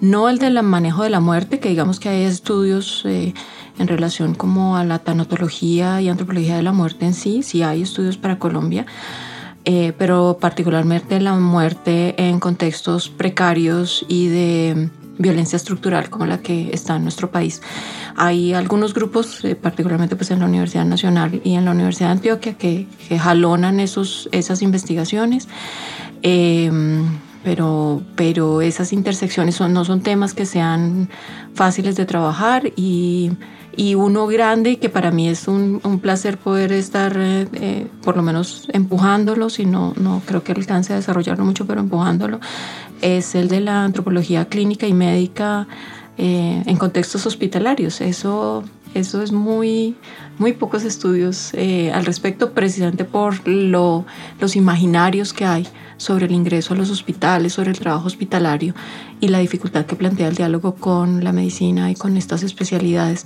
no 0.00 0.28
el 0.28 0.38
del 0.38 0.62
manejo 0.62 1.02
de 1.02 1.10
la 1.10 1.20
muerte, 1.20 1.60
que 1.60 1.68
digamos 1.68 2.00
que 2.00 2.08
hay 2.08 2.24
estudios 2.24 3.04
en 3.04 3.88
relación 3.88 4.34
como 4.34 4.76
a 4.76 4.84
la 4.84 4.98
tanatología 4.98 6.00
y 6.00 6.08
antropología 6.08 6.56
de 6.56 6.62
la 6.62 6.72
muerte 6.72 7.06
en 7.06 7.14
sí, 7.14 7.42
sí 7.42 7.62
hay 7.62 7.82
estudios 7.82 8.16
para 8.16 8.38
Colombia, 8.38 8.86
eh, 9.64 9.92
pero 9.96 10.38
particularmente 10.40 11.20
la 11.20 11.34
muerte 11.34 12.14
en 12.22 12.40
contextos 12.40 13.08
precarios 13.08 14.04
y 14.08 14.28
de 14.28 14.90
violencia 15.18 15.56
estructural 15.56 16.10
como 16.10 16.26
la 16.26 16.38
que 16.38 16.70
está 16.72 16.96
en 16.96 17.02
nuestro 17.02 17.30
país. 17.30 17.62
Hay 18.16 18.54
algunos 18.54 18.94
grupos, 18.94 19.44
eh, 19.44 19.54
particularmente 19.54 20.16
pues 20.16 20.30
en 20.30 20.40
la 20.40 20.46
Universidad 20.46 20.84
Nacional 20.84 21.40
y 21.44 21.54
en 21.54 21.64
la 21.64 21.72
Universidad 21.72 22.08
de 22.08 22.12
Antioquia, 22.12 22.54
que, 22.54 22.86
que 23.08 23.18
jalonan 23.18 23.80
esos, 23.80 24.28
esas 24.32 24.62
investigaciones. 24.62 25.48
Em, 26.22 27.04
pero, 27.44 28.02
pero 28.14 28.62
esas 28.62 28.92
intersecciones 28.92 29.56
son, 29.56 29.72
no 29.72 29.84
son 29.84 30.00
temas 30.00 30.32
que 30.34 30.46
sean 30.46 31.08
fáciles 31.54 31.96
de 31.96 32.06
trabajar 32.06 32.72
y, 32.76 33.32
y 33.76 33.94
uno 33.94 34.26
grande 34.26 34.78
que 34.78 34.88
para 34.88 35.10
mí 35.10 35.28
es 35.28 35.48
un, 35.48 35.80
un 35.82 35.98
placer 35.98 36.38
poder 36.38 36.72
estar 36.72 37.16
eh, 37.16 37.48
eh, 37.54 37.86
por 38.04 38.16
lo 38.16 38.22
menos 38.22 38.68
empujándolo, 38.72 39.50
si 39.50 39.66
no, 39.66 39.92
no 39.96 40.22
creo 40.24 40.44
que 40.44 40.52
alcance 40.52 40.92
a 40.92 40.96
desarrollarlo 40.96 41.44
mucho, 41.44 41.66
pero 41.66 41.80
empujándolo, 41.80 42.38
es 43.02 43.34
el 43.34 43.48
de 43.48 43.60
la 43.60 43.84
antropología 43.84 44.46
clínica 44.46 44.86
y 44.86 44.94
médica 44.94 45.66
eh, 46.16 46.62
en 46.64 46.76
contextos 46.76 47.26
hospitalarios. 47.26 48.00
Eso, 48.00 48.64
eso 48.94 49.22
es 49.22 49.32
muy, 49.32 49.96
muy 50.38 50.52
pocos 50.52 50.84
estudios 50.84 51.50
eh, 51.54 51.90
al 51.92 52.06
respecto, 52.06 52.52
precisamente 52.52 53.04
por 53.04 53.46
lo, 53.46 54.06
los 54.40 54.56
imaginarios 54.56 55.32
que 55.32 55.44
hay 55.44 55.66
sobre 55.96 56.26
el 56.26 56.32
ingreso 56.32 56.74
a 56.74 56.76
los 56.76 56.90
hospitales, 56.90 57.52
sobre 57.52 57.70
el 57.70 57.78
trabajo 57.78 58.06
hospitalario 58.06 58.74
y 59.20 59.28
la 59.28 59.38
dificultad 59.38 59.86
que 59.86 59.94
plantea 59.94 60.28
el 60.28 60.34
diálogo 60.34 60.74
con 60.74 61.22
la 61.22 61.32
medicina 61.32 61.90
y 61.90 61.94
con 61.94 62.16
estas 62.16 62.42
especialidades. 62.42 63.24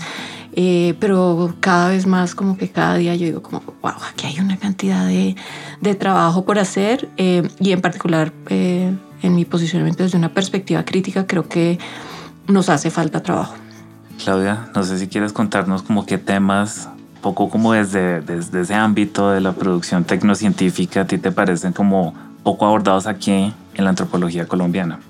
Eh, 0.53 0.95
pero 1.01 1.55
cada 1.61 1.91
vez 1.91 2.07
más 2.07 2.35
como 2.35 2.57
que 2.57 2.71
cada 2.71 2.97
día 2.97 3.15
yo 3.15 3.27
digo 3.27 3.43
como, 3.43 3.63
wow, 3.83 3.93
aquí 4.11 4.27
hay 4.27 4.41
una 4.41 4.57
cantidad 4.59 5.07
de, 5.07 5.37
de 5.81 5.95
trabajo 5.95 6.45
por 6.45 6.59
hacer 6.59 7.11
y 7.17 7.73
en 7.73 7.81
particular 7.81 8.33
en 9.27 9.35
mi 9.35 9.45
posicionamiento 9.45 10.03
desde 10.03 10.19
una 10.19 10.31
perspectiva 10.31 10.85
crítica, 10.85 11.27
creo 11.27 11.49
que 11.49 11.79
nos 12.49 12.69
hace 12.69 12.91
falta 12.91 13.23
trabajo. 13.23 13.55
Claudia, 14.23 14.69
no 14.75 14.83
sé 14.83 14.99
si 14.99 15.09
quieres 15.09 15.33
contarnos 15.33 15.83
como 15.83 16.07
qué 16.07 16.19
temas, 16.19 16.89
poco 17.21 17.51
como 17.51 17.73
desde, 17.73 18.21
desde 18.21 18.63
ese 18.63 18.75
ámbito 18.75 19.31
de 19.31 19.41
la 19.41 19.53
producción 19.53 20.05
tecnocientífica, 20.05 21.03
a 21.03 21.07
ti 21.07 21.19
te 21.19 21.33
parecen 21.33 21.73
como 21.73 22.15
poco 22.43 22.67
abordados 22.67 23.07
aquí 23.07 23.53
en 23.75 23.85
la 23.85 23.91
antropología 23.91 24.47
colombiana. 24.47 25.01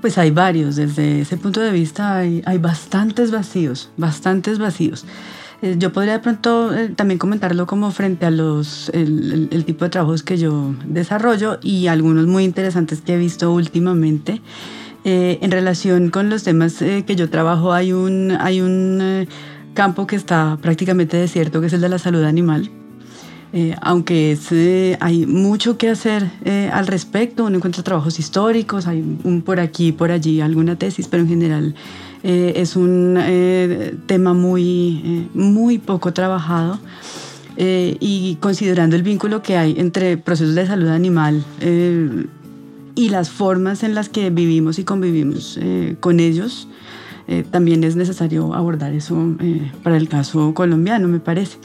Pues 0.00 0.18
hay 0.18 0.30
varios, 0.30 0.76
desde 0.76 1.22
ese 1.22 1.36
punto 1.36 1.60
de 1.60 1.72
vista 1.72 2.16
hay, 2.16 2.42
hay 2.46 2.58
bastantes 2.58 3.32
vacíos, 3.32 3.90
bastantes 3.96 4.58
vacíos. 4.58 5.04
Eh, 5.62 5.76
yo 5.78 5.92
podría 5.92 6.14
de 6.14 6.18
pronto 6.18 6.74
eh, 6.74 6.90
también 6.94 7.18
comentarlo 7.18 7.66
como 7.66 7.90
frente 7.90 8.26
a 8.26 8.30
los, 8.30 8.90
el, 8.90 9.48
el, 9.50 9.64
tipo 9.64 9.84
de 9.84 9.90
trabajos 9.90 10.22
que 10.22 10.36
yo 10.36 10.74
desarrollo 10.84 11.58
y 11.62 11.86
algunos 11.86 12.26
muy 12.26 12.44
interesantes 12.44 13.00
que 13.00 13.14
he 13.14 13.16
visto 13.16 13.52
últimamente. 13.52 14.42
Eh, 15.04 15.38
en 15.40 15.50
relación 15.50 16.10
con 16.10 16.28
los 16.28 16.42
temas 16.42 16.78
que 16.78 17.16
yo 17.16 17.30
trabajo 17.30 17.72
hay 17.72 17.92
un, 17.92 18.36
hay 18.40 18.60
un 18.60 19.28
campo 19.72 20.04
que 20.06 20.16
está 20.16 20.58
prácticamente 20.60 21.16
desierto, 21.16 21.60
que 21.60 21.68
es 21.68 21.72
el 21.72 21.80
de 21.80 21.88
la 21.88 21.98
salud 21.98 22.24
animal. 22.24 22.70
aunque 23.82 24.32
es, 24.32 24.50
hay 25.00 25.26
mucho 25.26 25.78
que 25.78 25.90
hacer 25.90 26.28
al 26.72 26.88
respecto, 26.88 27.44
uno 27.44 27.58
encuentra 27.58 27.84
trabajos 27.84 28.18
históricos, 28.18 28.88
hay 28.88 28.98
un 29.22 29.42
por 29.42 29.60
aquí, 29.60 29.92
por 29.92 30.10
allí, 30.10 30.40
alguna 30.40 30.76
tesis, 30.76 31.06
pero 31.06 31.22
en 31.22 31.28
general 31.28 31.74
eh, 32.22 32.54
es 32.56 32.76
un 32.76 33.16
eh, 33.18 33.94
tema 34.06 34.32
muy, 34.32 35.02
eh, 35.04 35.28
muy 35.34 35.78
poco 35.78 36.12
trabajado. 36.12 36.78
y 37.58 38.36
considerando 38.40 38.96
el 38.96 39.02
vínculo 39.02 39.42
que 39.42 39.56
hay 39.56 39.76
entre 39.78 40.18
procesos 40.18 40.54
de 40.54 40.66
salud 40.66 40.88
animal 40.88 41.42
y 42.94 43.08
las 43.08 43.30
formas 43.30 43.82
en 43.82 43.94
las 43.94 44.10
que 44.10 44.28
vivimos 44.28 44.78
y 44.78 44.84
convivimos 44.84 45.58
con 46.00 46.20
ellos, 46.20 46.68
también 47.50 47.82
es 47.82 47.96
necesario 47.96 48.52
abordar 48.52 48.92
eso 48.92 49.16
para 49.82 49.96
el 49.96 50.06
caso 50.10 50.52
colombiano, 50.52 51.08
me 51.08 51.18
parece. 51.18 51.56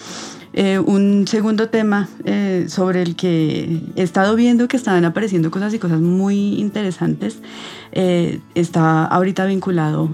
Eh, 0.54 0.80
un 0.80 1.28
segundo 1.28 1.70
tema 1.70 2.10
eh, 2.26 2.66
sobre 2.68 3.02
el 3.02 3.16
que 3.16 3.80
he 3.96 4.02
estado 4.02 4.36
viendo 4.36 4.68
que 4.68 4.76
estaban 4.76 5.06
apareciendo 5.06 5.50
cosas 5.50 5.74
y 5.74 5.80
cosas 5.80 6.02
muy 6.02 6.60
interesantes 6.60 7.40
eh, 7.94 8.42
está 8.54 9.06
ahorita 9.06 9.46
vinculado 9.46 10.10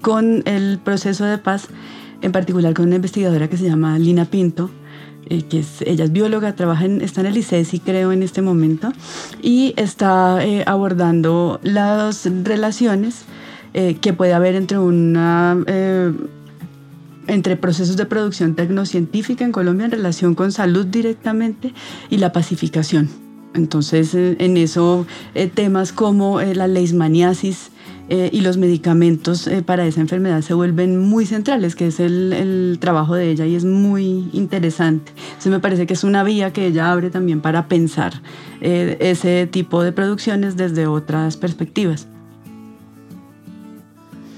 con 0.00 0.42
el 0.46 0.78
proceso 0.78 1.26
de 1.26 1.36
paz, 1.36 1.68
en 2.22 2.32
particular 2.32 2.72
con 2.72 2.86
una 2.86 2.96
investigadora 2.96 3.48
que 3.48 3.58
se 3.58 3.64
llama 3.64 3.98
Lina 3.98 4.24
Pinto, 4.24 4.70
que 5.28 5.58
es, 5.58 5.82
ella 5.82 6.04
es 6.04 6.12
bióloga, 6.12 6.54
trabaja 6.54 6.86
en, 6.86 7.02
está 7.02 7.20
en 7.20 7.28
el 7.28 7.36
ICESI 7.36 7.80
creo 7.80 8.12
en 8.12 8.22
este 8.22 8.40
momento, 8.42 8.92
y 9.42 9.74
está 9.76 10.38
abordando 10.66 11.60
las 11.62 12.28
relaciones 12.44 13.24
que 13.72 14.12
puede 14.12 14.32
haber 14.32 14.54
entre 14.54 14.78
una 14.78 15.56
entre 17.26 17.56
procesos 17.56 17.96
de 17.96 18.06
producción 18.06 18.54
tecnocientífica 18.54 19.44
en 19.44 19.52
Colombia 19.52 19.86
en 19.86 19.92
relación 19.92 20.34
con 20.34 20.52
salud 20.52 20.86
directamente 20.86 21.72
y 22.10 22.18
la 22.18 22.32
pacificación. 22.32 23.08
Entonces, 23.54 24.14
eh, 24.14 24.36
en 24.40 24.56
eso, 24.56 25.06
eh, 25.34 25.46
temas 25.46 25.92
como 25.92 26.40
eh, 26.40 26.54
la 26.54 26.66
leishmaniasis 26.66 27.70
y 28.06 28.42
los 28.42 28.58
medicamentos 28.58 29.48
para 29.64 29.86
esa 29.86 30.02
enfermedad 30.02 30.42
se 30.42 30.52
vuelven 30.52 30.98
muy 30.98 31.24
centrales, 31.24 31.74
que 31.74 31.86
es 31.86 32.00
el, 32.00 32.34
el, 32.34 32.76
trabajo 32.78 33.14
de 33.14 33.30
ella 33.30 33.46
y 33.46 33.54
es 33.54 33.64
muy 33.64 34.28
interesante. 34.34 35.10
Entonces, 35.16 35.50
me 35.50 35.58
parece 35.58 35.86
que 35.86 35.94
es 35.94 36.04
una 36.04 36.22
vía 36.22 36.52
que 36.52 36.66
ella 36.66 36.92
abre 36.92 37.08
también 37.08 37.40
para 37.40 37.66
pensar 37.66 38.20
ese 38.60 39.46
tipo 39.46 39.82
de 39.82 39.92
producciones 39.92 40.54
desde 40.58 40.86
otras 40.86 41.38
perspectivas. 41.38 42.06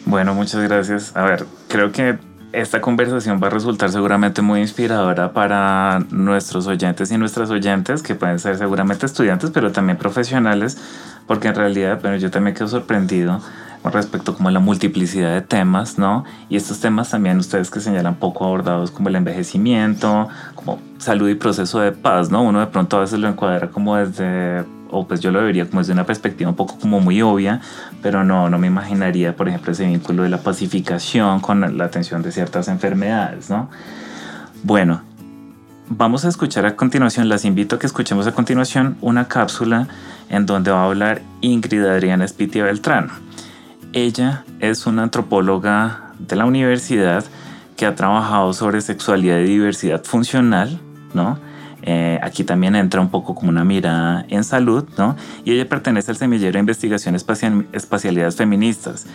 Bueno, 0.05 0.33
muchas 0.33 0.63
gracias. 0.63 1.17
A 1.17 1.25
ver, 1.25 1.45
creo 1.67 1.91
que 1.91 2.17
esta 2.57 2.81
conversación 2.81 3.39
va 3.43 3.49
a 3.49 3.51
resultar 3.51 3.91
seguramente 3.91 4.41
muy 4.41 4.61
inspiradora 4.61 5.35
para 5.35 6.03
nuestros 6.11 6.67
oyentes 6.67 7.13
y 7.13 7.19
nuestras 7.19 7.51
oyentes, 7.51 8.03
que 8.03 8.15
pueden 8.15 8.39
ser 8.39 8.57
seguramente 8.57 9.05
estudiantes, 9.05 9.51
pero 9.51 9.73
también 9.73 9.99
profesionales, 9.99 10.79
porque 11.27 11.49
en 11.49 11.55
realidad, 11.55 12.01
bueno, 12.01 12.17
yo 12.17 12.31
también 12.31 12.57
quedo 12.57 12.69
sorprendido 12.69 13.43
con 13.83 13.93
respecto 13.93 14.35
como 14.35 14.49
a 14.49 14.53
la 14.53 14.61
multiplicidad 14.61 15.35
de 15.35 15.43
temas, 15.43 15.99
¿no? 15.99 16.25
Y 16.49 16.57
estos 16.57 16.81
temas 16.81 17.11
también 17.11 17.37
ustedes 17.37 17.71
que 17.71 17.81
señalan 17.81 18.15
poco 18.15 18.47
abordados 18.47 18.91
como 18.91 19.11
el 19.11 19.17
envejecimiento, 19.17 20.29
como 20.55 20.81
salud 20.97 21.29
y 21.29 21.35
proceso 21.35 21.81
de 21.81 21.93
paz, 21.93 22.31
¿no? 22.31 22.43
Uno 22.43 22.61
de 22.61 22.69
pronto 22.69 22.97
a 22.97 23.01
veces 23.01 23.19
lo 23.19 23.29
encuadra 23.29 23.69
como 23.69 23.97
desde 23.97 24.65
o 24.91 25.07
pues 25.07 25.21
yo 25.21 25.31
lo 25.31 25.43
vería 25.43 25.67
como 25.67 25.81
desde 25.81 25.93
una 25.93 26.07
perspectiva 26.07 26.51
un 26.51 26.57
poco 26.57 26.79
como 26.79 27.01
muy 27.01 27.23
obvia, 27.23 27.61
pero 28.03 28.25
no, 28.25 28.49
no 28.51 28.59
me 28.59 28.67
imaginaría, 28.67 29.37
por 29.37 29.49
ejemplo, 29.49 29.73
ese 29.73 29.87
vínculo 29.87 30.23
de 30.23 30.29
la 30.29 30.39
pacificación 30.39 31.41
con 31.41 31.77
la 31.77 31.85
atención 31.85 32.23
de 32.23 32.33
ciertas 32.33 32.69
enfermedades, 32.69 33.51
¿no? 33.51 33.69
Bueno, 34.63 35.03
vamos 35.89 36.25
a 36.25 36.29
escuchar 36.29 36.67
a 36.67 36.77
continuación, 36.77 37.29
las 37.29 37.45
invito 37.45 37.77
a 37.77 37.79
que 37.79 37.87
escuchemos 37.87 38.27
a 38.27 38.33
continuación 38.33 38.97
una 39.01 39.29
cápsula 39.29 39.89
en 40.29 40.47
donde 40.47 40.71
va 40.71 40.83
a 40.83 40.87
hablar 40.87 41.23
Ingrid 41.41 41.85
Adriana 41.85 42.27
Spitia 42.27 42.65
Beltrán. 42.65 43.11
Ella 43.93 44.45
es 44.61 44.87
una 44.87 45.05
antropóloga 45.05 46.13
de 46.19 46.37
la 46.37 46.45
universidad 46.45 47.25
que 47.77 47.87
ha 47.87 47.95
trabajado 47.95 48.53
sobre 48.53 48.81
sexualidad 48.81 49.39
y 49.39 49.45
diversidad 49.45 50.03
funcional, 50.05 50.81
¿no? 51.15 51.39
Eh, 51.89 52.19
aquí 52.21 52.43
también 52.43 52.75
entra 52.75 53.01
un 53.01 53.11
poco 53.11 53.35
como 53.37 53.49
una 53.49 53.65
mirada 53.65 54.27
en 54.29 54.43
salud, 54.43 54.85
¿no? 54.99 55.17
Y 55.45 55.53
ella 55.53 55.69
pertenece 55.69 56.11
al 56.11 56.17
semillero 56.17 56.55
de 56.55 56.59
investigación 56.59 57.15
espacial, 57.15 57.67
espacialidades 57.73 58.35
feministas. 58.35 59.07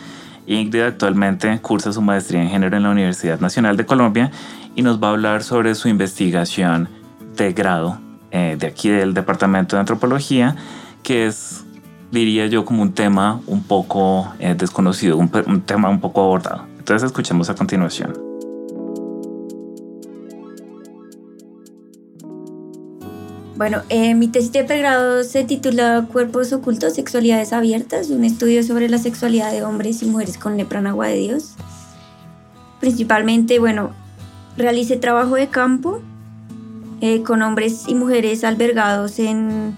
Ingrid 0.48 0.82
actualmente 0.82 1.60
cursa 1.60 1.92
su 1.92 2.02
maestría 2.02 2.42
en 2.42 2.50
género 2.50 2.78
en 2.78 2.84
la 2.84 2.90
Universidad 2.90 3.42
Nacional 3.42 3.76
de 3.76 3.86
Colombia 3.86 4.32
y 4.74 4.82
nos 4.82 5.04
va 5.04 5.10
a 5.10 5.12
hablar 5.12 5.44
sobre 5.44 5.76
su 5.76 5.90
investigación 5.90 6.88
de 7.36 7.52
grado 7.52 8.00
eh, 8.32 8.56
de 8.58 8.68
aquí 8.68 8.90
del 8.90 9.14
Departamento 9.14 9.76
de 9.76 9.82
Antropología, 9.82 10.56
que 11.04 11.28
es, 11.28 11.66
diría 12.10 12.48
yo, 12.48 12.64
como 12.64 12.82
un 12.82 12.94
tema 12.94 13.42
un 13.48 13.64
poco 13.64 14.32
eh, 14.40 14.56
desconocido, 14.58 15.18
un, 15.18 15.30
un 15.46 15.62
tema 15.62 15.90
un 15.90 16.00
poco 16.00 16.24
abordado. 16.24 16.66
Entonces 16.80 17.08
escuchemos 17.08 17.50
a 17.50 17.56
continuación. 17.56 18.31
Bueno, 23.62 23.84
eh, 23.90 24.16
mi 24.16 24.28
tesis 24.28 24.52
de 24.54 24.64
pregrado 24.64 25.24
se 25.24 25.44
titula 25.44 26.08
Cuerpos 26.12 26.52
ocultos, 26.52 26.94
sexualidades 26.94 27.54
abiertas, 27.54 28.10
un 28.10 28.26
estudio 28.26 28.64
sobre 28.64 28.90
la 28.90 28.98
sexualidad 28.98 29.52
de 29.52 29.64
hombres 29.64 30.02
y 30.02 30.08
mujeres 30.08 30.40
con 30.40 30.58
lepra 30.58 30.80
en 30.80 30.88
agua 30.88 31.06
de 31.10 31.18
Dios. 31.18 31.54
Principalmente, 32.80 33.60
bueno, 33.60 33.92
realicé 34.58 34.96
trabajo 34.96 35.36
de 35.36 35.50
campo 35.50 36.02
eh, 37.02 37.22
con 37.22 37.44
hombres 37.44 37.84
y 37.88 37.94
mujeres 37.94 38.44
albergados 38.44 39.20
en, 39.20 39.78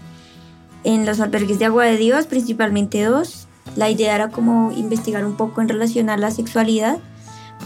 en 0.85 1.05
los 1.05 1.19
albergues 1.19 1.59
de 1.59 1.65
agua 1.65 1.83
de 1.83 1.97
Dios, 1.97 2.25
principalmente 2.25 3.03
dos. 3.03 3.49
La 3.75 3.89
idea 3.89 4.15
era 4.15 4.29
como 4.29 4.71
investigar 4.71 5.25
un 5.25 5.35
poco 5.35 5.59
en 5.59 5.67
relación 5.67 6.09
a 6.09 6.15
la 6.15 6.31
sexualidad, 6.31 6.99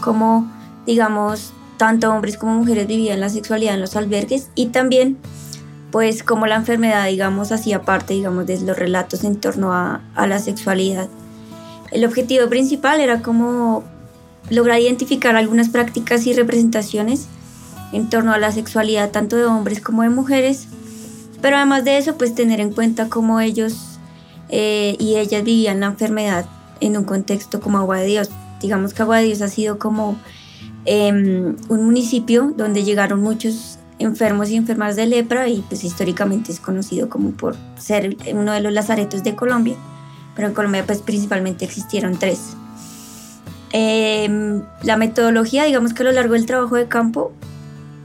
como, 0.00 0.50
digamos, 0.84 1.52
tanto 1.76 2.12
hombres 2.12 2.36
como 2.36 2.54
mujeres 2.54 2.88
vivían 2.88 3.20
la 3.20 3.28
sexualidad 3.28 3.74
en 3.74 3.80
los 3.82 3.94
albergues 3.94 4.50
y 4.56 4.66
también 4.66 5.16
pues 5.90 6.22
como 6.22 6.46
la 6.46 6.56
enfermedad, 6.56 7.06
digamos, 7.06 7.52
hacía 7.52 7.82
parte, 7.82 8.14
digamos, 8.14 8.46
de 8.46 8.60
los 8.60 8.78
relatos 8.78 9.24
en 9.24 9.36
torno 9.36 9.72
a, 9.72 10.00
la 10.16 10.38
sexualidad. 10.38 11.08
el 11.90 12.04
objetivo 12.04 12.48
principal 12.48 13.00
era 13.00 13.22
como 13.22 13.84
lograr 14.50 14.80
identificar 14.80 15.36
algunas 15.36 15.68
prácticas 15.68 16.26
y 16.26 16.32
representaciones 16.32 17.26
en 17.92 18.10
torno 18.10 18.32
a 18.32 18.38
la 18.38 18.52
sexualidad 18.52 19.10
tanto 19.10 19.36
de 19.36 19.44
hombres 19.44 19.80
como 19.80 20.02
de 20.02 20.10
mujeres, 20.10 20.68
pero 21.40 21.56
además 21.56 21.84
de 21.84 21.98
eso, 21.98 22.16
pues 22.16 22.34
tener 22.34 22.60
en 22.60 22.72
cuenta 22.72 23.08
cómo 23.08 23.40
ellos 23.40 23.98
eh, 24.48 24.96
y 24.98 25.16
ellas 25.16 25.44
vivían 25.44 25.80
la 25.80 25.86
enfermedad 25.86 26.46
en 26.80 26.96
un 26.96 27.04
contexto 27.04 27.60
como 27.60 27.78
Agua 27.78 27.98
de 27.98 28.06
Dios. 28.06 28.30
Digamos 28.60 28.92
que 28.92 29.02
Agua 29.02 29.18
de 29.18 29.24
Dios 29.26 29.42
ha 29.42 29.48
sido 29.48 29.78
como 29.78 30.16
em, 30.84 31.56
un 31.68 31.84
municipio 31.84 32.52
donde 32.56 32.84
llegaron 32.84 33.20
muchos 33.20 33.77
enfermos 33.98 34.50
y 34.50 34.56
enfermas 34.56 34.96
de 34.96 35.06
lepra 35.06 35.48
y 35.48 35.64
pues 35.68 35.84
históricamente 35.84 36.52
es 36.52 36.60
conocido 36.60 37.08
como 37.08 37.30
por 37.32 37.56
ser 37.78 38.16
uno 38.32 38.52
de 38.52 38.60
los 38.60 38.72
lazaretos 38.72 39.22
de 39.24 39.34
Colombia, 39.34 39.76
pero 40.34 40.48
en 40.48 40.54
Colombia 40.54 40.84
pues 40.86 41.00
principalmente 41.02 41.64
existieron 41.64 42.18
tres. 42.18 42.56
Em, 43.72 44.62
la 44.82 44.96
metodología, 44.96 45.64
digamos 45.64 45.92
que 45.92 46.02
a 46.02 46.06
lo 46.06 46.12
largo 46.12 46.34
del 46.34 46.46
trabajo 46.46 46.76
de 46.76 46.88
campo 46.88 47.32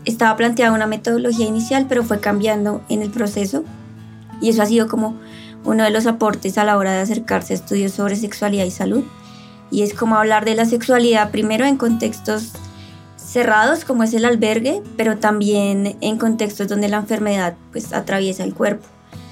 estaba 0.06 0.36
planteada 0.36 0.74
una 0.74 0.88
metodología 0.88 1.46
inicial, 1.46 1.86
pero 1.88 2.04
fue 2.04 2.20
cambiando 2.20 2.82
en 2.90 3.02
el 3.02 3.10
proceso 3.10 3.64
y 4.42 4.50
eso 4.50 4.62
ha 4.62 4.66
sido 4.66 4.88
como 4.88 5.16
uno 5.64 5.84
de 5.84 5.90
los 5.90 6.06
aportes 6.08 6.58
a 6.58 6.66
la 6.66 6.78
hora 6.78 6.92
de 6.92 7.00
acercarse 7.00 7.54
a 7.54 7.56
estudios 7.56 7.94
sobre 7.94 8.16
sexualidad 8.18 8.66
y 8.66 8.72
salud. 8.72 9.04
Y 9.72 9.84
es 9.84 9.94
como 9.94 10.18
hablar 10.18 10.44
de 10.44 10.56
la 10.56 10.66
sexualidad 10.66 11.32
primero 11.32 11.66
en 11.66 11.78
contextos 11.78 12.52
cerrados 13.34 13.84
como 13.84 14.04
es 14.04 14.14
el 14.14 14.26
albergue, 14.26 14.84
pero 14.96 15.18
también 15.18 15.98
en 16.02 16.18
contextos 16.20 16.68
donde 16.68 16.88
la 16.88 16.98
enfermedad 16.98 17.56
pues 17.72 17.92
atraviesa 17.92 18.44
el 18.44 18.54
cuerpo. 18.54 18.86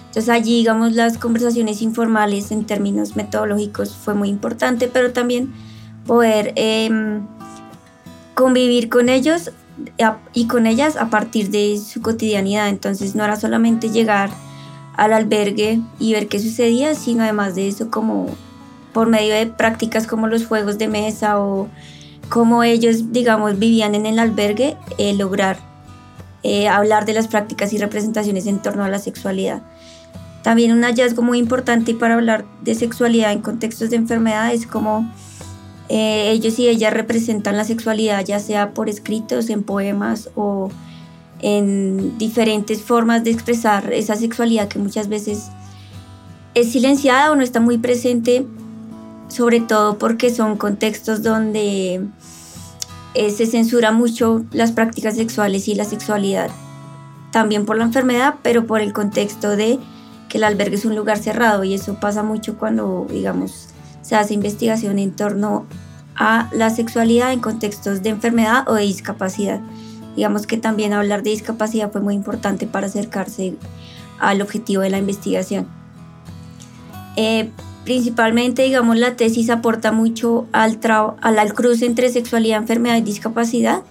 Entonces 0.08 0.28
allí, 0.28 0.58
digamos, 0.58 0.94
las 0.94 1.20
conversaciones 1.20 1.84
informales 1.84 2.52
en 2.52 2.66
términos 2.66 3.16
metodológicos 3.16 3.96
fue 3.96 4.16
muy 4.16 4.30
importante, 4.30 4.88
pero 4.88 5.14
también 5.14 5.54
poder 6.08 6.52
em, 6.56 7.28
convivir 8.34 8.90
con 8.90 9.08
ellos 9.08 9.52
y 10.34 10.48
con 10.48 10.66
ellas 10.66 10.98
a 10.98 11.12
partir 11.12 11.52
de 11.52 11.78
su 11.78 12.02
cotidianidad. 12.02 12.70
Entonces 12.70 13.14
no 13.14 13.24
era 13.24 13.36
solamente 13.36 13.90
llegar 13.90 14.32
al 14.98 15.14
albergue 15.14 15.80
y 16.00 16.14
ver 16.14 16.28
qué 16.28 16.40
sucedía, 16.40 16.96
sino 16.96 17.22
además 17.22 17.54
de 17.54 17.68
eso 17.68 17.92
como 17.92 18.26
por 18.94 19.08
medio 19.10 19.36
de 19.36 19.46
prácticas 19.46 20.08
como 20.08 20.26
los 20.26 20.48
juegos 20.48 20.80
de 20.80 20.88
mesa 20.88 21.40
o 21.40 21.70
cómo 22.32 22.64
ellos, 22.64 23.12
digamos, 23.12 23.60
vivían 23.60 23.94
en 23.94 24.08
el 24.08 24.18
albergue, 24.18 24.78
eh, 24.98 25.14
lograr 25.14 25.58
eh, 26.44 26.68
hablar 26.68 27.06
de 27.06 27.14
las 27.14 27.28
prácticas 27.28 27.72
y 27.72 27.78
representaciones 27.78 28.48
en 28.48 28.60
torno 28.60 28.84
a 28.84 28.90
la 28.90 28.98
sexualidad. 28.98 29.62
También 30.42 30.72
un 30.72 30.82
hallazgo 30.84 31.22
muy 31.22 31.38
importante 31.38 31.94
para 31.94 32.16
hablar 32.16 32.46
de 32.64 32.74
sexualidad 32.74 33.32
en 33.32 33.42
contextos 33.42 33.92
de 33.92 33.98
enfermedad 33.98 34.52
es 34.52 34.66
como 34.66 35.08
eh, 35.88 36.32
ellos 36.32 36.58
y 36.58 36.68
ellas 36.68 36.94
representan 36.94 37.58
la 37.58 37.64
sexualidad, 37.64 38.26
ya 38.26 38.40
sea 38.40 38.74
por 38.74 38.90
escritos, 38.90 39.52
en 39.52 39.62
poemas 39.62 40.30
o 40.36 40.70
en 41.42 42.18
diferentes 42.18 42.82
formas 42.82 43.24
de 43.24 43.32
expresar 43.32 43.94
esa 43.94 44.16
sexualidad 44.16 44.68
que 44.68 44.80
muchas 44.80 45.10
veces 45.10 45.50
es 46.56 46.72
silenciada 46.72 47.32
o 47.32 47.36
no 47.36 47.44
está 47.44 47.60
muy 47.60 47.78
presente, 47.78 48.48
sobre 49.28 49.60
todo 49.60 50.00
porque 50.00 50.34
son 50.34 50.58
contextos 50.58 51.22
donde 51.22 52.02
eh, 53.14 53.30
se 53.32 53.46
censura 53.46 53.92
mucho 53.92 54.46
las 54.52 54.72
prácticas 54.72 55.16
sexuales 55.16 55.68
y 55.68 55.76
la 55.76 55.86
sexualidad, 55.86 56.50
también 57.32 57.66
por 57.66 57.78
la 57.78 57.84
enfermedad, 57.84 58.36
pero 58.42 58.66
por 58.66 58.82
el 58.82 58.94
contexto 58.94 59.56
de 59.56 59.80
que 60.30 60.38
el 60.38 60.46
albergue 60.46 60.76
es 60.76 60.86
un 60.86 60.96
lugar 60.96 61.18
cerrado 61.18 61.64
y 61.64 61.74
eso 61.74 62.00
pasa 62.00 62.24
mucho 62.24 62.58
cuando, 62.58 63.06
digamos, 63.10 63.68
se 64.02 64.16
hace 64.16 64.34
investigación 64.34 64.98
en 64.98 65.12
torno 65.12 65.66
a 66.16 66.50
la 66.54 66.70
sexualidad 66.70 67.34
en 67.34 67.40
contextos 67.40 68.02
de 68.02 68.10
enfermedad 68.10 68.68
o 68.68 68.76
de 68.76 68.84
discapacidad. 68.84 69.60
Digamos 70.16 70.48
que 70.48 70.58
también 70.58 70.94
hablar 70.94 71.24
de 71.24 71.32
discapacidad 71.32 71.92
fue 71.92 72.02
muy 72.02 72.16
importante 72.16 72.68
para 72.68 72.88
acercarse 72.88 73.56
al 74.20 74.42
objetivo 74.42 74.84
de 74.84 74.90
la 74.90 74.98
investigación. 74.98 75.68
Eh, 77.16 77.52
principalmente, 77.84 78.64
digamos, 78.64 78.98
la 78.98 79.16
tesis 79.16 79.50
aporta 79.50 79.92
mucho 79.92 80.48
al, 80.52 80.80
al, 81.22 81.54
cruce 81.54 81.86
entre 81.86 82.10
sexualidad, 82.10 82.60
enfermedad 82.60 82.98
y 82.98 83.02
discapacidad 83.02 83.82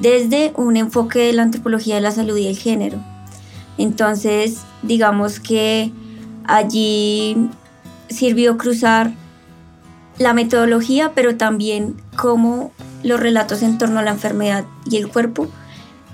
desde 0.00 0.52
un 0.56 0.76
enfoque 0.76 1.20
de 1.20 1.32
la 1.32 1.42
antropología 1.42 1.94
de 1.94 2.00
la 2.00 2.10
salud 2.10 2.36
y 2.36 2.46
el 2.46 2.56
género. 2.56 2.98
Entonces, 3.78 4.60
digamos 4.82 5.40
que 5.40 5.92
allí 6.46 7.48
sirvió 8.08 8.56
cruzar 8.58 9.12
la 10.18 10.32
metodología, 10.32 11.12
pero 11.14 11.36
también 11.36 11.96
cómo 12.16 12.72
los 13.02 13.20
relatos 13.20 13.62
en 13.62 13.78
torno 13.78 14.00
a 14.00 14.02
la 14.02 14.12
enfermedad 14.12 14.64
y 14.88 14.96
el 14.96 15.08
cuerpo 15.08 15.48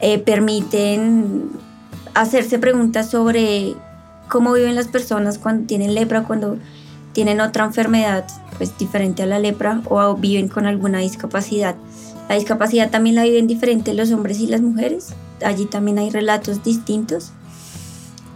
eh, 0.00 0.18
permiten 0.18 1.50
hacerse 2.14 2.58
preguntas 2.58 3.10
sobre 3.10 3.74
cómo 4.28 4.52
viven 4.52 4.74
las 4.74 4.88
personas 4.88 5.38
cuando 5.38 5.66
tienen 5.66 5.94
lepra, 5.94 6.24
cuando 6.24 6.58
tienen 7.12 7.40
otra 7.40 7.64
enfermedad 7.64 8.24
pues 8.56 8.76
diferente 8.76 9.22
a 9.22 9.26
la 9.26 9.38
lepra 9.38 9.80
o 9.88 10.14
viven 10.16 10.48
con 10.48 10.66
alguna 10.66 10.98
discapacidad. 10.98 11.76
La 12.28 12.34
discapacidad 12.34 12.90
también 12.90 13.16
la 13.16 13.24
viven 13.24 13.46
diferente 13.46 13.94
los 13.94 14.12
hombres 14.12 14.38
y 14.38 14.46
las 14.46 14.60
mujeres. 14.60 15.14
Allí 15.44 15.66
también 15.66 15.98
hay 15.98 16.10
relatos 16.10 16.62
distintos. 16.62 17.32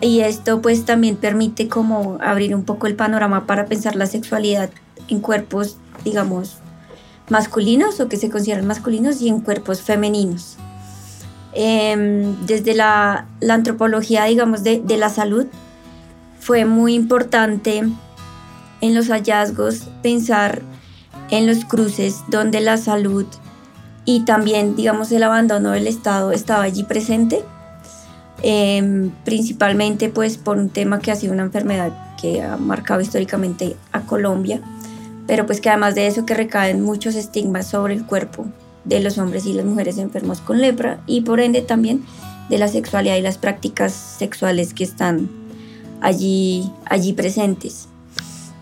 Y 0.00 0.20
esto 0.20 0.60
pues 0.60 0.84
también 0.84 1.16
permite 1.16 1.68
como 1.68 2.18
abrir 2.20 2.54
un 2.54 2.64
poco 2.64 2.86
el 2.86 2.96
panorama 2.96 3.46
para 3.46 3.66
pensar 3.66 3.96
la 3.96 4.06
sexualidad 4.06 4.70
en 5.08 5.20
cuerpos, 5.20 5.76
digamos, 6.04 6.56
masculinos 7.28 8.00
o 8.00 8.08
que 8.08 8.16
se 8.16 8.30
consideran 8.30 8.66
masculinos 8.66 9.20
y 9.20 9.28
en 9.28 9.40
cuerpos 9.40 9.80
femeninos. 9.80 10.56
Em, 11.52 12.34
desde 12.46 12.74
la, 12.74 13.26
antropología, 13.48 14.24
digamos, 14.24 14.64
de, 14.64 14.80
de 14.80 14.96
la 14.96 15.08
salud, 15.08 15.46
fue 16.40 16.64
muy 16.64 16.94
importante 16.94 17.84
en 18.84 18.94
los 18.94 19.08
hallazgos 19.08 19.88
pensar 20.02 20.62
en 21.30 21.46
los 21.46 21.64
cruces 21.64 22.22
donde 22.28 22.60
la 22.60 22.76
salud 22.76 23.26
y 24.04 24.20
también, 24.20 24.76
digamos, 24.76 25.10
el 25.12 25.22
abandono 25.22 25.70
del 25.70 25.86
Estado 25.86 26.32
estaba 26.32 26.64
allí 26.64 26.82
presente, 26.82 27.42
em, 28.42 29.10
principalmente 29.24 30.10
pues 30.10 30.36
por 30.36 30.58
un 30.58 30.68
tema 30.68 30.98
que 30.98 31.10
ha 31.10 31.16
sido 31.16 31.32
una 31.32 31.44
enfermedad 31.44 31.92
que 32.20 32.42
ha 32.42 32.56
marcado 32.56 33.00
históricamente 33.00 33.76
a 33.92 34.02
Colombia 34.02 34.60
pero 35.26 35.46
pues 35.46 35.60
que 35.60 35.70
además 35.70 35.94
de 35.94 36.06
eso 36.06 36.26
que 36.26 36.34
recaen 36.34 36.82
muchos 36.82 37.14
estigmas 37.14 37.66
sobre 37.66 37.94
el 37.94 38.04
cuerpo 38.04 38.46
de 38.84 39.00
los 39.00 39.18
hombres 39.18 39.46
y 39.46 39.54
las 39.54 39.64
mujeres 39.64 39.98
enfermos 39.98 40.40
con 40.40 40.60
lepra 40.60 41.00
y 41.06 41.22
por 41.22 41.40
ende 41.40 41.62
también 41.62 42.04
de 42.50 42.58
la 42.58 42.68
sexualidad 42.68 43.16
y 43.16 43.22
las 43.22 43.38
prácticas 43.38 43.92
sexuales 43.92 44.74
que 44.74 44.84
están 44.84 45.30
allí, 46.02 46.70
allí 46.84 47.14
presentes. 47.14 47.88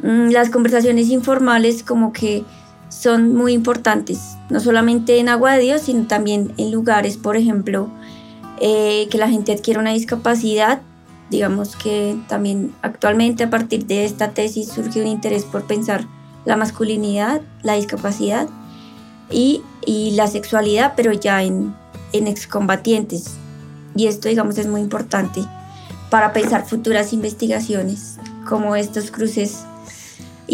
Mm, 0.02 0.30
las 0.30 0.50
conversaciones 0.50 1.08
informales 1.10 1.84
como 1.84 2.12
que 2.12 2.44
son 2.88 3.34
muy 3.34 3.52
importantes, 3.52 4.36
no 4.50 4.60
solamente 4.60 5.18
en 5.18 5.28
Agua 5.28 5.52
de 5.52 5.62
Dios, 5.62 5.82
sino 5.82 6.06
también 6.06 6.52
en 6.58 6.72
lugares, 6.72 7.16
por 7.16 7.36
ejemplo, 7.36 7.88
eh, 8.60 9.08
que 9.10 9.18
la 9.18 9.28
gente 9.28 9.52
adquiere 9.52 9.80
una 9.80 9.92
discapacidad. 9.92 10.82
Digamos 11.30 11.76
que 11.76 12.16
también 12.28 12.74
actualmente 12.82 13.44
a 13.44 13.50
partir 13.50 13.86
de 13.86 14.04
esta 14.04 14.32
tesis 14.32 14.68
surge 14.68 15.00
un 15.00 15.06
interés 15.06 15.44
por 15.44 15.66
pensar 15.66 16.04
la 16.44 16.56
masculinidad, 16.56 17.40
la 17.62 17.74
discapacidad 17.74 18.48
y, 19.30 19.62
la 20.14 20.26
sexualidad, 20.26 20.92
pero 20.96 21.12
ya 21.12 21.42
en, 21.42 21.74
en 22.12 22.26
excombatientes. 22.26 23.36
Y 23.96 24.06
esto, 24.06 24.28
digamos, 24.28 24.58
es 24.58 24.66
muy 24.66 24.80
importante 24.80 25.42
para 26.10 26.32
pensar 26.32 26.66
futuras 26.66 27.12
investigaciones 27.12 28.18
como 28.46 28.76
estos 28.76 29.10
cruces 29.10 29.64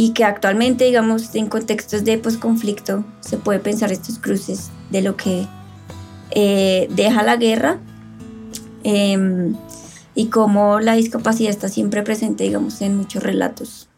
y 0.01 0.11
que 0.11 0.25
actualmente, 0.25 0.85
digamos, 0.85 1.35
en 1.35 1.49
contextos 1.49 2.05
de 2.05 2.19
posconflicto 2.19 3.05
se 3.19 3.37
puede 3.37 3.59
pensar 3.59 3.91
estos 3.91 4.21
cruces 4.21 4.71
de 4.91 5.03
lo 5.03 5.17
que 5.17 5.45
eh, 6.31 6.87
deja 6.93 7.25
la 7.25 7.35
guerra 7.35 7.79
em, 8.85 9.57
y 10.15 10.27
cómo 10.27 10.79
la 10.79 10.93
discapacidad 10.93 11.51
está 11.51 11.69
siempre 11.69 12.05
presente, 12.05 12.45
digamos, 12.45 12.81
en 12.81 12.97
muchos 12.97 13.25
relatos. 13.25 13.89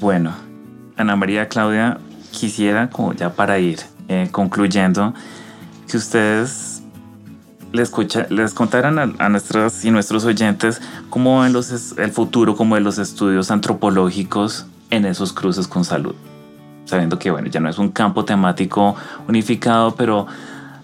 Bueno, 0.00 0.34
Ana 0.96 1.14
María 1.16 1.46
Claudia, 1.50 2.00
quisiera, 2.30 2.88
como 2.88 3.12
ya 3.12 3.34
para 3.34 3.58
ir 3.58 3.80
eh, 4.08 4.28
concluyendo, 4.32 5.12
que 5.90 5.98
ustedes 5.98 6.71
les, 7.72 7.88
escucha, 7.88 8.26
les 8.30 8.54
contaran 8.54 8.98
a, 8.98 9.12
a, 9.18 9.28
nuestros 9.28 9.84
y 9.84 9.90
nuestros 9.90 10.24
oyentes 10.24 10.80
cómo 11.10 11.40
ven 11.40 11.52
los, 11.52 11.96
el 11.98 12.12
futuro 12.12 12.56
como 12.56 12.74
de 12.74 12.80
los 12.80 12.98
estudios 12.98 13.50
antropológicos 13.50 14.66
en 14.90 15.06
esos 15.06 15.32
cruces 15.32 15.66
con 15.66 15.84
salud. 15.84 16.14
Sabiendo 16.84 17.18
que, 17.18 17.30
bueno, 17.30 17.48
ya 17.48 17.60
no 17.60 17.68
es 17.68 17.78
un 17.78 17.90
campo 17.90 18.24
temático 18.24 18.94
unificado, 19.26 19.94
pero 19.94 20.26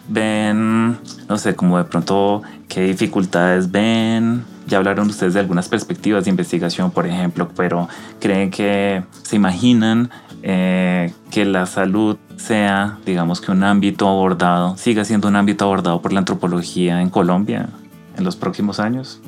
ven, 0.08 0.98
no 1.28 1.38
sé, 1.38 1.54
como 1.54 1.76
de 1.78 1.84
pronto 1.84 2.42
qué 2.68 2.82
dificultades 2.82 3.70
ven, 3.70 4.44
ya 4.66 4.78
hablaron 4.78 5.08
ustedes 5.08 5.34
de 5.34 5.40
algunas 5.40 5.68
perspectivas 5.68 6.24
de 6.24 6.30
investigación, 6.30 6.90
por 6.90 7.06
ejemplo, 7.06 7.48
pero 7.56 7.88
creen 8.20 8.50
que 8.50 9.02
se 9.22 9.36
imaginan 9.36 10.10
eh, 10.42 11.12
que 11.30 11.44
la 11.44 11.66
salud 11.66 12.16
sea, 12.36 12.98
digamos 13.04 13.40
que 13.40 13.50
un 13.50 13.64
ámbito 13.64 14.08
abordado, 14.08 14.76
siga 14.76 15.04
siendo 15.04 15.28
un 15.28 15.36
ámbito 15.36 15.64
abordado 15.64 16.00
por 16.00 16.12
la 16.12 16.20
antropología 16.20 17.02
en 17.02 17.10
Colombia 17.10 17.68
en 18.16 18.24
los 18.24 18.36
próximos 18.36 18.80
años? 18.80 19.20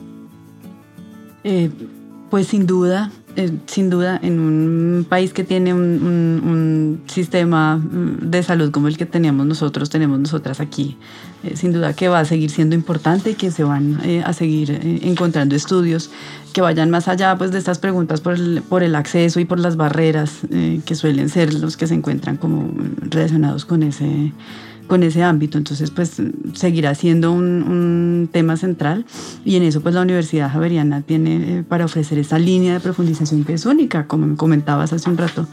Eh, 1.44 1.70
pues 2.29 2.49
sin 2.49 2.66
duda, 2.66 3.11
eh, 3.37 3.51
sin 3.66 3.90
duda, 3.90 4.19
en 4.23 4.40
un 4.40 5.07
país 5.09 5.33
que 5.33 5.45
tiene 5.45 5.73
un, 5.75 7.01
sistema 7.07 7.77
mm, 7.77 8.31
de 8.31 8.43
salud 8.43 8.71
como 8.71 8.88
el 8.88 8.97
que 8.97 9.07
teníamos 9.07 9.47
nosotros, 9.47 9.90
tenemos 9.90 10.19
nosotras 10.19 10.61
aquí, 10.61 10.97
eh, 11.43 11.57
sin 11.57 11.73
duda 11.73 11.95
que 11.95 12.09
va 12.09 12.21
a 12.21 12.25
seguir 12.25 12.51
siendo 12.51 12.75
importante 12.75 13.31
y 13.31 13.35
que 13.35 13.51
se 13.51 13.64
van 13.64 14.01
a 14.25 14.33
seguir 14.33 14.71
encontrando 15.03 15.55
estudios 15.55 16.11
que 16.53 16.61
vayan 16.61 16.90
más 16.90 17.09
allá 17.09 17.37
pues, 17.38 17.53
de 17.53 17.59
estas 17.59 17.79
preguntas 17.79 18.21
por 18.21 18.35
el, 18.35 18.62
por 18.69 18.83
el 18.83 18.95
acceso 18.95 19.40
y 19.40 19.45
por 19.45 19.59
las 19.59 19.77
barreras 19.77 20.40
que 20.85 20.95
suelen 20.95 21.29
ser 21.29 21.55
los 21.55 21.77
que 21.77 21.87
se 21.87 21.95
encuentran 21.95 22.37
como 22.37 22.73
relacionados 23.01 23.64
con 23.64 23.83
ese 23.83 24.33
con 24.90 25.05
ese 25.05 25.22
ámbito. 25.22 25.57
Entonces, 25.57 25.92
pues 25.92 26.20
seguirá 26.53 26.96
siendo 26.96 27.31
un, 27.31 28.29
tema 28.33 28.57
central 28.57 29.07
y 29.44 29.57
en 29.57 29.62
eso 29.62 29.81
pues 29.81 29.94
la 29.94 30.03
Universidad 30.03 30.50
Javeriana 30.50 31.00
tiene 31.00 31.59
eh, 31.59 31.62
para 31.62 31.85
ofrecer 31.85 32.18
esa 32.18 32.38
línea 32.38 32.74
de 32.74 32.81
profundización 32.81 33.44
que 33.44 33.55
es 33.55 33.66
única, 33.66 34.07
como 34.07 34.26
me 34.26 34.37
comentabas 34.37 34.92
hace 34.92 35.09
un 35.09 35.16
rato, 35.16 35.46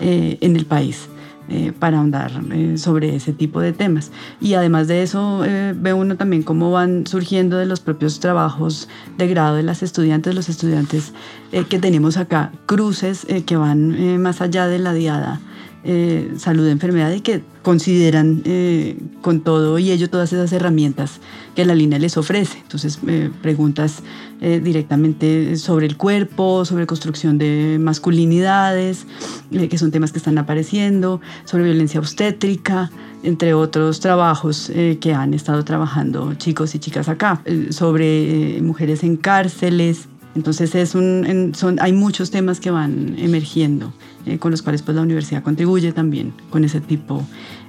eh, 0.00 0.36
en 0.40 0.56
el 0.56 0.66
país. 0.66 1.08
Eh, 1.48 1.72
para 1.76 1.98
ahondar 1.98 2.30
sobre 2.76 3.16
ese 3.16 3.32
tipo 3.32 3.60
de 3.60 3.72
temas. 3.72 4.12
Y 4.40 4.54
además 4.54 4.86
de 4.86 5.02
eso, 5.02 5.40
ve 5.40 5.92
uno 5.92 6.16
también 6.16 6.44
cómo 6.44 6.70
van 6.70 7.08
surgiendo 7.08 7.56
de 7.56 7.66
los 7.66 7.80
propios 7.80 8.20
trabajos 8.20 8.88
de 9.18 9.26
grado 9.26 9.56
de 9.56 9.64
las 9.64 9.82
estudiantes, 9.82 10.32
los 10.32 10.48
estudiantes 10.48 11.12
que 11.50 11.78
tenemos 11.80 12.18
acá, 12.18 12.52
cruces 12.66 13.26
que 13.46 13.56
van 13.56 14.22
más 14.22 14.40
allá 14.40 14.68
de 14.68 14.78
la 14.78 14.92
diada 14.92 15.40
eh, 15.82 16.34
salud 16.36 16.66
de 16.66 16.72
enfermedad 16.72 17.10
y 17.12 17.22
que 17.22 17.42
consideran 17.62 18.42
eh, 18.44 18.98
con 19.22 19.40
todo 19.40 19.78
y 19.78 19.90
ello 19.90 20.10
todas 20.10 20.30
esas 20.30 20.52
herramientas 20.52 21.20
que 21.54 21.64
la 21.64 21.74
línea 21.74 21.98
les 21.98 22.18
ofrece. 22.18 22.58
Entonces, 22.58 22.98
eh, 23.06 23.30
preguntas 23.42 24.02
directamente 24.40 25.56
sobre 25.56 25.84
el 25.84 25.98
cuerpo, 25.98 26.64
sobre 26.64 26.86
construcción 26.86 27.36
de 27.36 27.76
masculinidades, 27.78 29.06
que 29.50 29.76
son 29.76 29.90
temas 29.90 30.12
que 30.12 30.18
están 30.18 30.38
apareciendo, 30.38 31.20
sobre 31.44 31.64
violencia 31.64 32.00
obstétrica, 32.00 32.90
entre 33.22 33.52
otros 33.52 34.00
trabajos 34.00 34.72
que 35.00 35.12
han 35.12 35.34
estado 35.34 35.62
trabajando 35.66 36.32
chicos 36.36 36.74
y 36.74 36.78
chicas 36.78 37.10
acá, 37.10 37.42
sobre 37.68 38.62
mujeres 38.62 39.04
en 39.04 39.18
cárceles, 39.18 40.08
entonces 40.34 40.74
es 40.74 40.94
un, 40.94 41.52
son, 41.54 41.78
hay 41.80 41.92
muchos 41.92 42.30
temas 42.30 42.60
que 42.60 42.70
van 42.70 43.16
emergiendo 43.18 43.92
eh, 44.26 44.38
con 44.38 44.50
los 44.50 44.62
cuales 44.62 44.82
pues, 44.82 44.94
la 44.94 45.02
universidad 45.02 45.42
contribuye 45.42 45.92
también 45.92 46.32
con 46.50 46.64
ese 46.64 46.80
tipo 46.80 47.24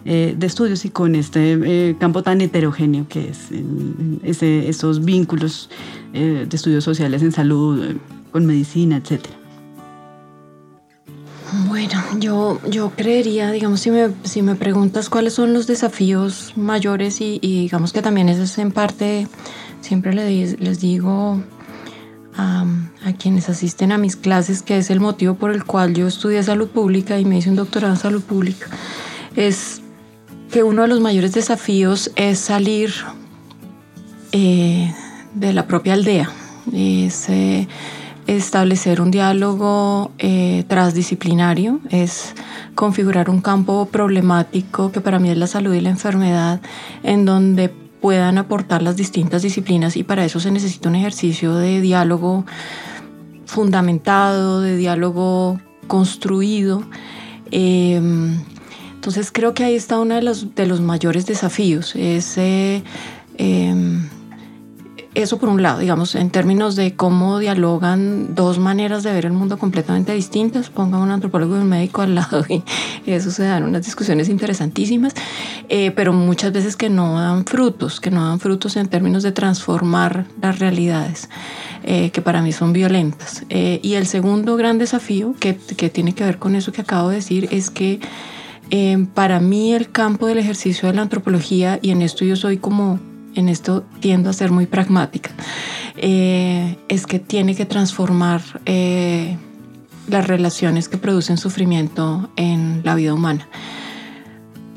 eh, 0.05 0.35
de 0.37 0.47
estudios 0.47 0.83
y 0.85 0.89
con 0.89 1.15
este 1.15 1.53
eh, 1.53 1.95
campo 1.99 2.23
tan 2.23 2.41
heterogéneo 2.41 3.07
que 3.07 3.29
es 3.29 3.49
ese, 4.23 4.67
esos 4.67 5.05
vínculos 5.05 5.69
de 6.13 6.47
estudios 6.51 6.83
sociales 6.83 7.21
en 7.21 7.31
salud, 7.31 7.95
con 8.31 8.45
medicina, 8.45 8.97
etc. 8.97 9.25
Bueno, 11.67 12.01
yo, 12.19 12.59
yo 12.69 12.91
creería, 12.91 13.51
digamos, 13.51 13.79
si 13.81 13.91
me, 13.91 14.09
si 14.23 14.41
me 14.41 14.55
preguntas 14.55 15.09
cuáles 15.09 15.33
son 15.33 15.53
los 15.53 15.67
desafíos 15.67 16.53
mayores 16.55 17.21
y, 17.21 17.39
digamos 17.39 17.93
que 17.93 18.01
también 18.01 18.29
eso 18.29 18.43
es 18.43 18.57
en 18.57 18.71
parte, 18.71 19.27
siempre 19.81 20.13
les, 20.13 20.59
les 20.59 20.79
digo 20.79 21.41
a, 22.41 23.13
quienes 23.17 23.49
asisten 23.49 23.91
a 23.91 23.97
mis 23.97 24.15
clases, 24.15 24.61
que 24.61 24.77
es 24.77 24.89
el 24.89 24.99
motivo 24.99 25.35
por 25.35 25.51
el 25.51 25.63
cual 25.63 25.93
yo 25.93 26.07
estudié 26.07 26.41
salud 26.43 26.69
pública 26.69 27.19
y 27.19 27.25
me 27.25 27.37
hice 27.37 27.49
un 27.49 27.55
doctorado 27.55 27.93
en 27.93 27.99
salud 27.99 28.21
pública, 28.21 28.67
es 29.35 29.81
que 30.51 30.63
uno 30.63 30.81
de 30.83 30.87
los 30.87 30.99
mayores 30.99 31.33
desafíos 31.33 32.11
es 32.15 32.39
salir 32.39 32.93
eh, 34.31 34.93
de 35.33 35.53
la 35.53 35.67
propia 35.67 35.93
aldea, 35.93 36.29
es 36.73 37.29
eh, 37.29 37.67
establecer 38.27 39.01
un 39.01 39.11
diálogo 39.11 40.11
eh, 40.17 40.63
transdisciplinario, 40.67 41.79
es 41.89 42.33
configurar 42.75 43.29
un 43.29 43.41
campo 43.41 43.85
problemático 43.85 44.91
que 44.91 45.01
para 45.01 45.19
mí 45.19 45.29
es 45.29 45.37
la 45.37 45.47
salud 45.47 45.73
y 45.73 45.81
la 45.81 45.89
enfermedad, 45.89 46.61
en 47.03 47.25
donde 47.25 47.73
puedan 48.01 48.37
aportar 48.37 48.81
las 48.81 48.97
distintas 48.97 49.43
disciplinas 49.43 49.95
y 49.95 50.03
para 50.03 50.25
eso 50.25 50.39
se 50.39 50.51
necesita 50.51 50.89
un 50.89 50.95
ejercicio 50.95 51.55
de 51.55 51.81
diálogo 51.81 52.45
fundamentado, 53.45 54.61
de 54.61 54.75
diálogo 54.75 55.59
construido. 55.87 56.83
Em, 57.51 58.39
entonces 58.95 59.31
creo 59.31 59.53
que 59.53 59.63
ahí 59.63 59.75
está 59.75 59.99
uno 59.99 60.15
de 60.15 60.21
los, 60.21 60.55
de 60.55 60.65
los 60.65 60.81
mayores 60.81 61.25
desafíos, 61.25 61.95
es 61.95 62.37
em, 62.37 62.81
eso 65.13 65.37
por 65.37 65.49
un 65.49 65.61
lado, 65.61 65.79
digamos, 65.79 66.15
en 66.15 66.29
términos 66.29 66.75
de 66.77 66.95
cómo 66.95 67.39
dialogan 67.39 68.33
dos 68.33 68.59
maneras 68.59 69.03
de 69.03 69.11
ver 69.11 69.25
el 69.25 69.33
mundo 69.33 69.57
completamente 69.57 70.13
distintas, 70.13 70.69
ponga 70.69 70.99
un 70.99 71.11
antropólogo 71.11 71.57
y 71.57 71.59
un 71.59 71.67
médico 71.67 72.01
al 72.01 72.15
lado 72.15 72.45
y 72.49 72.63
eso 73.11 73.29
se 73.29 73.43
dan 73.43 73.63
unas 73.63 73.85
discusiones 73.85 74.29
interesantísimas, 74.29 75.13
eh, 75.67 75.91
pero 75.91 76.13
muchas 76.13 76.53
veces 76.53 76.77
que 76.77 76.89
no 76.89 77.19
dan 77.19 77.45
frutos, 77.45 77.99
que 77.99 78.09
no 78.09 78.25
dan 78.25 78.39
frutos 78.39 78.77
en 78.77 78.87
términos 78.87 79.21
de 79.23 79.33
transformar 79.33 80.25
las 80.41 80.59
realidades, 80.59 81.29
eh, 81.83 82.11
que 82.11 82.21
para 82.21 82.41
mí 82.41 82.53
son 82.53 82.71
violentas. 82.71 83.43
Eh, 83.49 83.81
y 83.83 83.95
el 83.95 84.07
segundo 84.07 84.55
gran 84.55 84.77
desafío 84.77 85.35
que, 85.39 85.57
que, 85.57 85.89
tiene 85.89 86.13
que 86.13 86.23
ver 86.23 86.37
con 86.37 86.55
eso 86.55 86.71
que 86.71 86.81
acabo 86.81 87.09
de 87.09 87.15
decir 87.15 87.49
es 87.51 87.69
que 87.69 87.99
para 89.13 89.41
mí 89.41 89.73
el 89.73 89.91
campo 89.91 90.27
del 90.27 90.37
ejercicio 90.37 90.87
de 90.87 90.95
la 90.95 91.01
antropología, 91.01 91.79
y 91.81 91.89
en 91.89 92.01
esto 92.01 92.23
yo 92.23 92.37
soy 92.37 92.55
como 92.55 93.01
en 93.35 93.49
esto 93.49 93.83
tiendo 93.99 94.29
a 94.29 94.33
ser 94.33 94.51
muy 94.51 94.65
pragmática, 94.65 95.31
eh, 95.97 96.77
es 96.87 97.05
que 97.05 97.19
tiene 97.19 97.55
que 97.55 97.65
transformar 97.65 98.41
eh, 98.65 99.37
las 100.07 100.27
relaciones 100.27 100.89
que 100.89 100.97
producen 100.97 101.37
sufrimiento 101.37 102.29
en 102.35 102.81
la 102.83 102.95
vida 102.95 103.13
humana. 103.13 103.47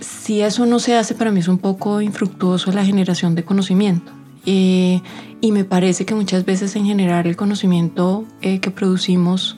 Si 0.01 0.41
eso 0.41 0.67
no 0.67 0.79
se 0.79 0.97
hace, 0.97 1.15
para 1.15 1.31
mí 1.31 1.41
es 1.41 1.49
un 1.49 1.59
poco 1.59 2.01
infructuoso 2.01 2.73
la 2.73 2.85
generación 2.85 3.35
de 3.35 3.45
conocimiento. 3.45 4.13
Eh, 4.47 5.01
y 5.41 5.53
me 5.53 5.65
parece 5.65 6.05
que 6.05 6.15
muchas 6.15 6.45
veces 6.45 6.77
en 6.77 6.85
general 6.85 7.27
el 7.27 7.37
conocimiento 7.37 8.25
que 8.41 8.71
producimos 8.71 9.57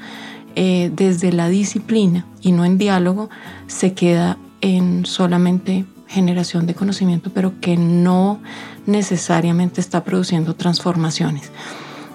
desde 0.55 1.33
la 1.33 1.51
disciplina 1.51 2.25
y 2.41 2.53
no 2.53 2.65
en 2.65 2.79
diálogo 2.79 3.29
se 3.67 3.93
queda 3.93 4.39
en 4.63 5.05
solamente 5.05 5.85
generación 6.07 6.66
de 6.66 6.75
conocimiento, 6.75 7.31
pero 7.33 7.61
que 7.61 7.77
no 7.77 8.40
necesariamente 8.87 9.81
está 9.81 10.05
produciendo 10.05 10.55
transformaciones. 10.55 11.51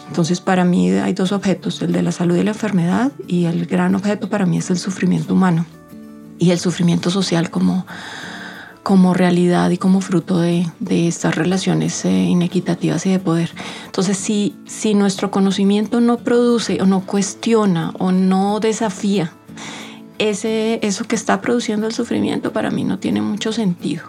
Entonces, 0.07 0.41
para 0.41 0.65
mí 0.65 0.91
hay 0.91 1.13
dos 1.13 1.31
objetos, 1.31 1.81
el 1.81 1.93
de 1.93 2.01
la 2.01 2.11
salud 2.11 2.35
y 2.35 2.43
la 2.43 2.51
enfermedad, 2.51 3.11
y 3.27 3.45
el 3.45 3.65
gran 3.65 3.95
objeto 3.95 4.29
para 4.29 4.45
mí 4.45 4.57
es 4.57 4.69
el 4.69 4.77
sufrimiento 4.77 5.33
humano 5.33 5.65
y 6.37 6.51
el 6.51 6.59
sufrimiento 6.59 7.11
social 7.11 7.49
como, 7.49 7.85
como 8.83 9.13
realidad 9.13 9.69
y 9.69 9.77
como 9.77 10.01
fruto 10.01 10.39
de, 10.39 10.67
de 10.79 11.07
estas 11.07 11.35
relaciones 11.35 12.03
eh, 12.03 12.11
inequitativas 12.11 13.05
y 13.05 13.11
de 13.11 13.19
poder. 13.19 13.51
Entonces, 13.85 14.17
si, 14.17 14.55
si 14.65 14.95
nuestro 14.95 15.31
conocimiento 15.31 16.01
no 16.01 16.17
produce 16.17 16.81
o 16.81 16.85
no 16.85 17.05
cuestiona 17.05 17.93
o 17.99 18.11
no 18.11 18.59
desafía 18.59 19.31
ese, 20.29 20.79
eso 20.83 21.05
que 21.05 21.15
está 21.15 21.41
produciendo 21.41 21.87
el 21.87 21.93
sufrimiento 21.93 22.53
para 22.53 22.69
mí 22.69 22.83
no 22.83 22.99
tiene 22.99 23.21
mucho 23.21 23.51
sentido. 23.51 24.03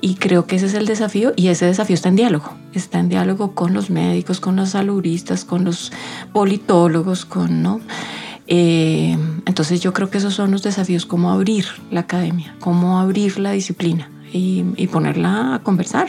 Y 0.00 0.14
creo 0.14 0.46
que 0.46 0.56
ese 0.56 0.66
es 0.66 0.74
el 0.74 0.86
desafío 0.86 1.34
y 1.36 1.48
ese 1.48 1.66
desafío 1.66 1.94
está 1.94 2.08
en 2.08 2.16
diálogo. 2.16 2.54
Está 2.72 2.98
en 2.98 3.10
diálogo 3.10 3.54
con 3.54 3.74
los 3.74 3.90
médicos, 3.90 4.40
con 4.40 4.56
los 4.56 4.70
saludistas, 4.70 5.44
con 5.44 5.64
los 5.64 5.92
politólogos, 6.32 7.26
con, 7.26 7.62
¿no? 7.62 7.80
Eh, 8.46 9.18
entonces 9.44 9.80
yo 9.80 9.92
creo 9.92 10.08
que 10.08 10.18
esos 10.18 10.34
son 10.34 10.50
los 10.50 10.62
desafíos, 10.62 11.04
cómo 11.04 11.30
abrir 11.30 11.66
la 11.90 12.00
academia, 12.00 12.56
cómo 12.58 12.98
abrir 12.98 13.38
la 13.38 13.52
disciplina 13.52 14.10
y, 14.32 14.62
ponerla 14.90 15.56
a 15.56 15.58
conversar. 15.62 16.08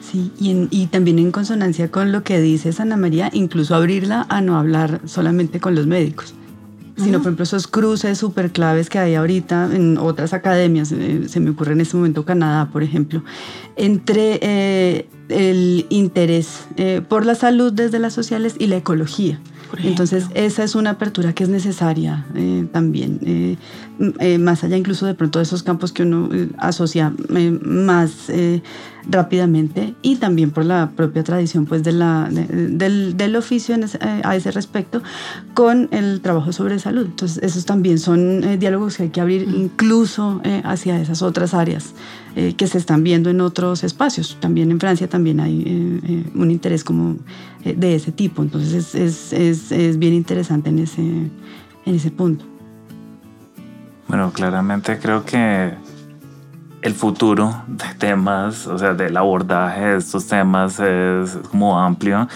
Sí, 0.00 0.32
y, 0.40 0.68
y, 0.70 0.86
también 0.86 1.18
en 1.18 1.32
consonancia 1.32 1.90
con 1.90 2.12
lo 2.12 2.22
que 2.22 2.40
dice 2.40 2.70
Ana 2.78 2.96
María, 2.96 3.30
incluso 3.34 3.74
abrirla 3.74 4.26
a 4.30 4.40
no 4.40 4.56
hablar 4.56 5.02
solamente 5.04 5.60
con 5.60 5.74
los 5.74 5.86
médicos, 5.86 6.34
sino 6.98 7.18
por 7.18 7.28
ejemplo 7.28 7.44
esos 7.44 7.66
cruces 7.66 8.18
súper 8.18 8.50
claves 8.50 8.90
que 8.90 8.98
hay 8.98 9.14
ahorita 9.14 9.70
en 9.72 9.98
otras 9.98 10.32
academias, 10.32 10.92
eh, 10.92 11.28
se 11.28 11.40
me 11.40 11.50
ocurre 11.50 11.72
en 11.72 11.80
este 11.80 11.96
momento 11.96 12.24
Canadá, 12.24 12.70
por 12.70 12.82
ejemplo, 12.82 13.22
entre 13.76 14.38
eh, 14.42 15.08
el 15.28 15.86
interés 15.88 16.66
eh, 16.76 17.02
por 17.06 17.24
la 17.24 17.34
salud 17.34 17.72
desde 17.72 17.98
las 17.98 18.12
sociales 18.12 18.56
y 18.58 18.66
la 18.66 18.76
ecología. 18.76 19.40
Entonces, 19.84 20.24
esa 20.34 20.64
es 20.64 20.74
una 20.74 20.90
apertura 20.90 21.34
que 21.34 21.44
es 21.44 21.50
necesaria 21.50 22.24
también, 22.72 23.58
más 24.40 24.64
allá 24.64 24.78
incluso 24.78 25.04
de 25.04 25.12
pronto 25.12 25.40
de 25.40 25.42
esos 25.42 25.62
campos 25.62 25.92
que 25.92 26.04
uno 26.04 26.30
asocia 26.56 27.12
más 27.60 28.30
rápidamente 29.08 29.94
y 30.02 30.16
también 30.16 30.50
por 30.50 30.64
la 30.64 30.90
propia 30.94 31.24
tradición 31.24 31.64
pues 31.66 31.82
de 31.82 31.92
la, 31.92 32.28
del, 32.30 33.16
del, 33.16 33.36
oficio 33.36 33.74
eh, 33.74 34.20
a 34.22 34.36
ese 34.36 34.50
respecto 34.50 35.02
con 35.54 35.88
el 35.92 36.20
trabajo 36.20 36.52
sobre 36.52 36.78
salud. 36.78 37.06
Entonces 37.06 37.42
esos 37.42 37.64
también 37.64 37.98
son 37.98 38.44
eh, 38.44 38.58
diálogos 38.58 38.96
que 38.96 39.04
hay 39.04 39.08
que 39.08 39.20
abrir 39.20 39.42
incluso 39.42 40.40
eh, 40.44 40.60
hacia 40.64 41.00
esas 41.00 41.22
otras 41.22 41.54
áreas 41.54 41.94
que 42.56 42.68
se 42.68 42.78
están 42.78 43.02
viendo 43.02 43.30
en 43.30 43.40
otros 43.40 43.82
espacios. 43.82 44.36
También 44.38 44.70
en 44.70 44.78
Francia 44.78 45.08
también 45.08 45.40
hay 45.40 46.30
un 46.36 46.52
interés 46.52 46.84
como 46.84 47.16
de 47.64 47.96
ese 47.96 48.12
tipo. 48.12 48.42
Entonces 48.42 48.94
es, 48.94 49.32
es, 49.32 49.72
es, 49.72 49.98
bien 49.98 50.14
interesante 50.14 50.68
en 50.68 50.78
ese, 50.78 51.00
en 51.00 51.94
ese 51.94 52.12
punto. 52.12 52.44
Bueno, 54.06 54.32
claramente 54.32 55.00
creo 55.00 55.24
que 55.24 55.74
el 56.82 56.94
futuro 56.94 57.62
de 57.66 57.94
temas, 57.98 58.66
o 58.66 58.78
sea, 58.78 58.94
del 58.94 59.16
abordaje 59.16 59.80
de 59.80 59.96
estos 59.98 60.26
temas 60.26 60.78
es 60.80 61.38
como 61.50 61.78
amplio. 61.78 62.28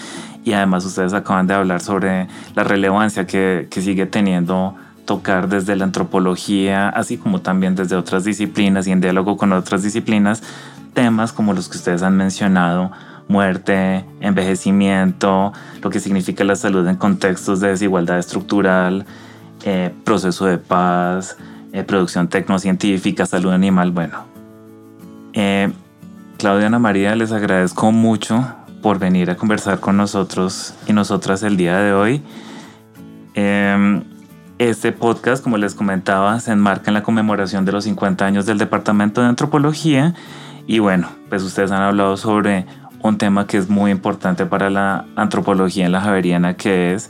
Y 0.43 0.53
además 0.53 0.85
ustedes 0.85 1.13
acaban 1.13 1.47
de 1.47 1.53
hablar 1.53 1.81
sobre 1.81 2.27
la 2.53 2.63
relevancia 2.63 3.25
que, 3.25 3.67
que 3.71 3.81
sigue 3.81 4.05
teniendo 4.05 4.75
tocar 5.05 5.47
desde 5.47 5.75
la 5.75 5.85
antropología, 5.85 6.89
así 6.89 7.17
como 7.17 7.41
también 7.41 7.75
desde 7.75 7.95
otras 7.95 8.23
disciplinas 8.23 8.87
y 8.87 8.91
en 8.91 9.01
diálogo 9.01 9.37
con 9.37 9.53
otras 9.53 9.83
disciplinas, 9.83 10.43
temas 10.93 11.33
como 11.33 11.53
los 11.53 11.69
que 11.69 11.77
ustedes 11.77 12.03
han 12.03 12.15
mencionado, 12.15 12.91
muerte, 13.27 14.05
envejecimiento, 14.21 15.53
lo 15.81 15.89
que 15.89 15.99
significa 15.99 16.43
la 16.43 16.55
salud 16.55 16.87
en 16.87 16.95
contextos 16.95 17.59
de 17.59 17.69
desigualdad 17.69 18.19
estructural, 18.19 19.05
eh, 19.63 19.93
proceso 20.03 20.45
de 20.45 20.57
paz, 20.57 21.37
eh, 21.71 21.83
producción 21.83 22.27
tecnocientífica, 22.27 23.25
salud 23.25 23.51
animal, 23.51 23.91
bueno, 23.91 24.32
eh, 25.33 25.71
Claudia 26.37 26.67
Ana 26.67 26.79
María, 26.79 27.15
les 27.15 27.31
agradezco 27.31 27.91
mucho 27.91 28.45
por 28.81 28.99
venir 28.99 29.29
a 29.31 29.37
conversar 29.37 29.79
con 29.79 29.97
nosotros 29.97 30.73
y 30.87 30.93
nosotras 30.93 31.43
el 31.43 31.57
día 31.57 31.77
de 31.77 31.93
hoy. 31.93 32.21
Em, 33.33 34.03
este 34.59 34.91
podcast, 34.91 35.43
como 35.43 35.57
les 35.57 35.73
comentaba, 35.73 36.39
se 36.39 36.51
enmarca 36.51 36.89
en 36.89 36.93
la 36.93 37.03
conmemoración 37.03 37.65
de 37.65 37.71
los 37.71 37.85
50 37.85 38.25
años 38.25 38.45
del 38.45 38.57
Departamento 38.57 39.21
de 39.21 39.27
Antropología 39.27 40.13
y 40.67 40.79
bueno, 40.79 41.09
pues 41.29 41.43
ustedes 41.43 41.71
han 41.71 41.81
hablado 41.81 42.17
sobre 42.17 42.65
un 43.01 43.17
tema 43.17 43.47
que 43.47 43.57
es 43.57 43.69
muy 43.69 43.91
importante 43.91 44.45
para 44.45 44.69
la 44.69 45.05
antropología 45.15 45.85
en 45.85 45.91
la 45.91 46.01
Javeriana, 46.01 46.55
que 46.55 46.93
es 46.93 47.09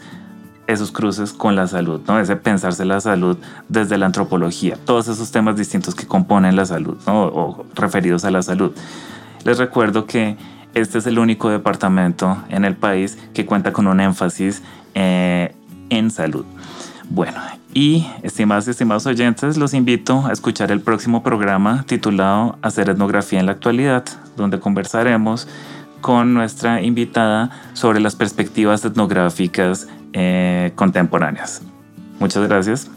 esos 0.68 0.91
cruces 0.91 1.34
con 1.34 1.55
la 1.55 1.68
salud, 1.68 2.01
¿no? 2.07 2.20
Ese 2.20 2.36
pensarse 2.36 2.86
la 2.86 3.01
salud 3.01 3.38
desde 3.68 3.97
la 3.97 4.05
antropología, 4.05 4.78
todos 4.86 5.07
esos 5.07 5.32
temas 5.32 5.57
distintos 5.57 5.95
que 5.95 6.07
componen 6.07 6.55
la 6.55 6.66
salud, 6.66 6.97
¿no? 7.05 7.26
O 7.26 7.66
referidos 7.76 8.24
a 8.26 8.32
la 8.32 8.41
salud. 8.41 8.72
Les 9.43 9.57
recuerdo 9.57 10.05
que 10.05 10.38
este 10.74 10.97
es 10.97 11.05
el 11.05 11.20
único 11.20 11.49
departamento 11.49 12.38
en 12.49 12.66
el 12.66 12.76
país 12.76 13.18
que 13.34 13.45
cuenta 13.45 13.74
con 13.74 13.88
un 13.88 13.99
énfasis 13.99 14.64
eh, 14.93 15.53
en 15.89 16.09
salud. 16.11 16.45
Bueno, 17.09 17.39
y 17.74 18.07
estimados 18.24 18.68
y 18.68 18.72
estimados 18.72 19.05
oyentes, 19.05 19.57
los 19.57 19.74
invito 19.74 20.26
a 20.26 20.32
escuchar 20.32 20.72
el 20.72 20.80
próximo 20.80 21.24
programa 21.24 21.84
titulado 21.88 22.57
Hacer 22.61 22.89
etnografía 22.89 23.39
en 23.39 23.47
la 23.47 23.51
actualidad, 23.51 24.05
donde 24.38 24.59
conversaremos 24.59 25.47
con 26.01 26.34
nuestra 26.34 26.82
invitada 26.82 27.49
sobre 27.74 27.99
las 27.99 28.16
perspectivas 28.16 28.84
etnográficas 28.84 29.88
eh, 30.14 30.72
contemporáneas. 30.76 31.61
Muchas 32.20 32.47
gracias. 32.47 32.89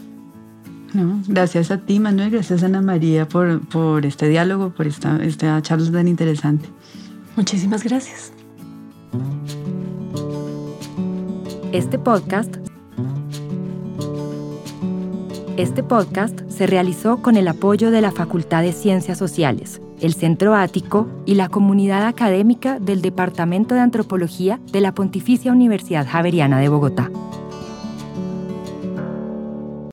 gracias 1.27 1.71
a 1.71 1.77
ti, 1.79 1.99
Manuel, 1.99 2.31
gracias 2.31 2.63
a 2.63 2.67
Ana 2.67 2.81
María 2.81 3.27
por, 3.27 3.59
por 3.67 4.05
este 4.05 4.29
diálogo, 4.29 4.69
por 4.69 4.87
esta, 4.87 5.17
esta 5.23 5.61
charla 5.61 5.91
tan 5.91 6.07
interesante. 6.07 6.69
Muchísimas 7.35 7.83
gracias. 7.83 8.31
Este 11.71 11.99
podcast 11.99 12.57
este 15.57 15.81
podcast 15.81 16.39
se 16.49 16.67
realizó 16.67 17.23
con 17.23 17.35
el 17.35 17.47
apoyo 17.47 17.89
de 17.89 17.99
la 17.99 18.11
Facultad 18.11 18.61
de 18.61 18.73
Ciencias 18.73 19.17
Sociales, 19.17 19.81
el 20.01 20.13
Centro 20.13 20.55
Ático 20.55 21.07
y 21.25 21.35
la 21.35 21.49
comunidad 21.49 22.05
académica 22.05 22.79
del 22.79 23.01
Departamento 23.01 23.75
de 23.75 23.81
Antropología 23.81 24.59
de 24.71 24.81
la 24.81 24.93
Pontificia 24.93 25.51
Universidad 25.51 26.07
Javeriana 26.07 26.59
de 26.59 26.69
Bogotá. 26.69 27.11